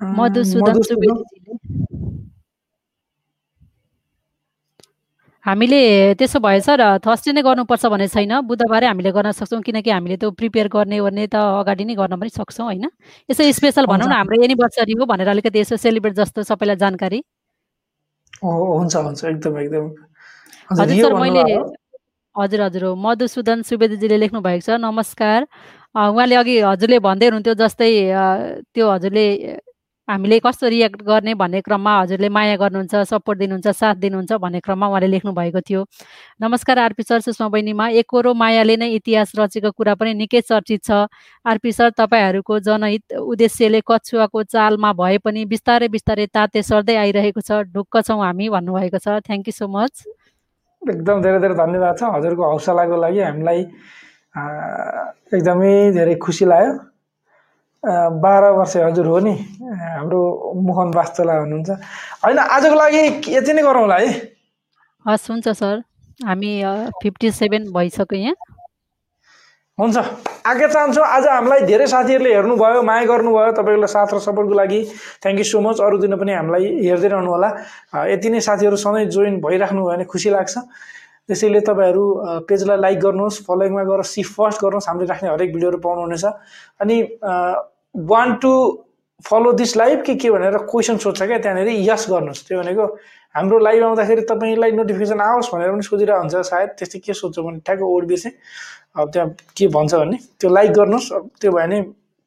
[0.00, 1.54] मधुसूदन मधुसूदन सुवेदीजीले
[5.46, 5.80] हामीले
[6.18, 10.30] त्यसो भए सर थर्सडे नै गर्नुपर्छ भन्ने छैन। बुधबारै हामीले गर्न सक्छौँ किनकि हामीले त्यो
[10.34, 12.90] प्रिपेयर गर्ने ओर्ने त अगाडि नै गर्न पनि सक्छौँ होइन?
[13.30, 17.22] यसो स्पेसल भनौँ न। हाम्रो एनिभर्सरी हो भनेर अलिकति यसो सेलिब्रेट जस्तो सबैलाई जानकारी।
[18.42, 19.84] हुन्छ हुन्छ एकदम एकदम।
[20.70, 21.42] हजुर सर मैले
[22.34, 25.46] हजुर हजुर हो। मधुसूदन सुवेदीजीले लेख्नु भएको छ नमस्कार।
[25.94, 27.90] उहाँले अघि हजुरले भन्दै हुनुहुन्थ्यो जस्तै
[28.74, 29.26] त्यो हजुरले
[30.08, 34.86] हामीले कस्तो रियाक्ट गर्ने भन्ने क्रममा हजुरले माया गर्नुहुन्छ सपोर्ट दिनुहुन्छ साथ दिनुहुन्छ भन्ने क्रममा
[34.86, 35.82] उहाँले लेख्नु भएको थियो।
[36.42, 41.10] नमस्कार आरपी सर सुषमा बहिनीमा एकरो मायाले नै इतिहास रचेको कुरा पनि निकै चर्चित छ।
[41.42, 47.66] आरपी सर तपाईँहरूको जनहित उद्देश्यले कछुवाको चालमा भए पनि बिस्तारै बिस्तारै ताते सर्दै आइरहेको छ
[47.74, 50.06] ढुक्क छौँ हामी भन्नुभएको छ। थ्याङ्क यू सो मच
[50.82, 53.60] एकदम धेरै धेरै धन्यवाद छ हजुरको हौसलाको लागि हामीलाई
[55.34, 56.94] एकदमै धेरै खुसी लाग्यो।
[57.84, 59.34] बाह्र वर्ष हजुर हो नि।
[59.96, 60.20] हाम्रो
[60.66, 61.70] मोहन वास्तोला हुनुहुन्छ।
[62.24, 63.02] होइन आजको लागि
[63.36, 64.08] यति नै गरौँ होला है।
[65.06, 65.82] हस् हुन्छ सर।
[66.26, 66.50] हामी
[67.02, 68.34] फिफ्टी सेभेन भइसक्यो यहाँ।
[69.78, 69.96] हुन्छ।
[70.46, 74.80] आज्ञा चाहन्छु आज हामीलाई धेरै साथीहरूले हेर्नुभयो माया गर्नुभयो तपाईँहरूलाई साथ र सपोर्टको लागि।
[75.22, 77.48] थ्याङ्क यू सो मच अरू दिन पनि हामीलाई हेर्दै रहनु होला।
[78.08, 80.54] यति नै साथीहरू सधैँ जोइन भइराख्नु भयो भने खुसी लाग्छ।
[81.28, 82.04] त्यसैले तपाईँहरू
[82.48, 86.24] पेजलाई लाइक गर्नुहोस् फलोइङमा गएर सी फर्स्ट गर्नुहोस् हामीले राख्ने हरेक भिडियोहरू पाउनुहुनेछ।
[86.80, 86.96] अनि
[87.94, 88.52] one to
[89.24, 92.86] follow this live कि के भनेर क्वेसन सोध्छ क्या त्यहाँनिर यस गर्नुहोस्। त्यो भनेको
[93.34, 97.58] हाम्रो लाइभ आउँदाखेरि तपाईँलाई नोटिफिकेसन आओस् भनेर पनि सोधिरहेको हुन्छ सायद त्यस्तै के सोध्छ भने
[97.66, 98.36] ठ्याक्क ओडिबी चाहिँ
[98.96, 101.08] अब त्यहाँ के भन्छ भने त्यो लाइक गर्नुहोस्
[101.40, 101.80] त्यो भयो भने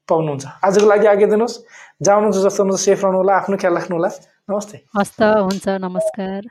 [0.09, 1.55] पाउनुहुन्छ। आजको लागि आगे दिनुहोस्।
[2.01, 4.09] जानुहुन्छ जस्तो सेफ रहनु होला आफ्नो ख्याल राख्नु होला
[4.49, 6.41] नमस्ते। हस् त हुन्छ नमस्कार।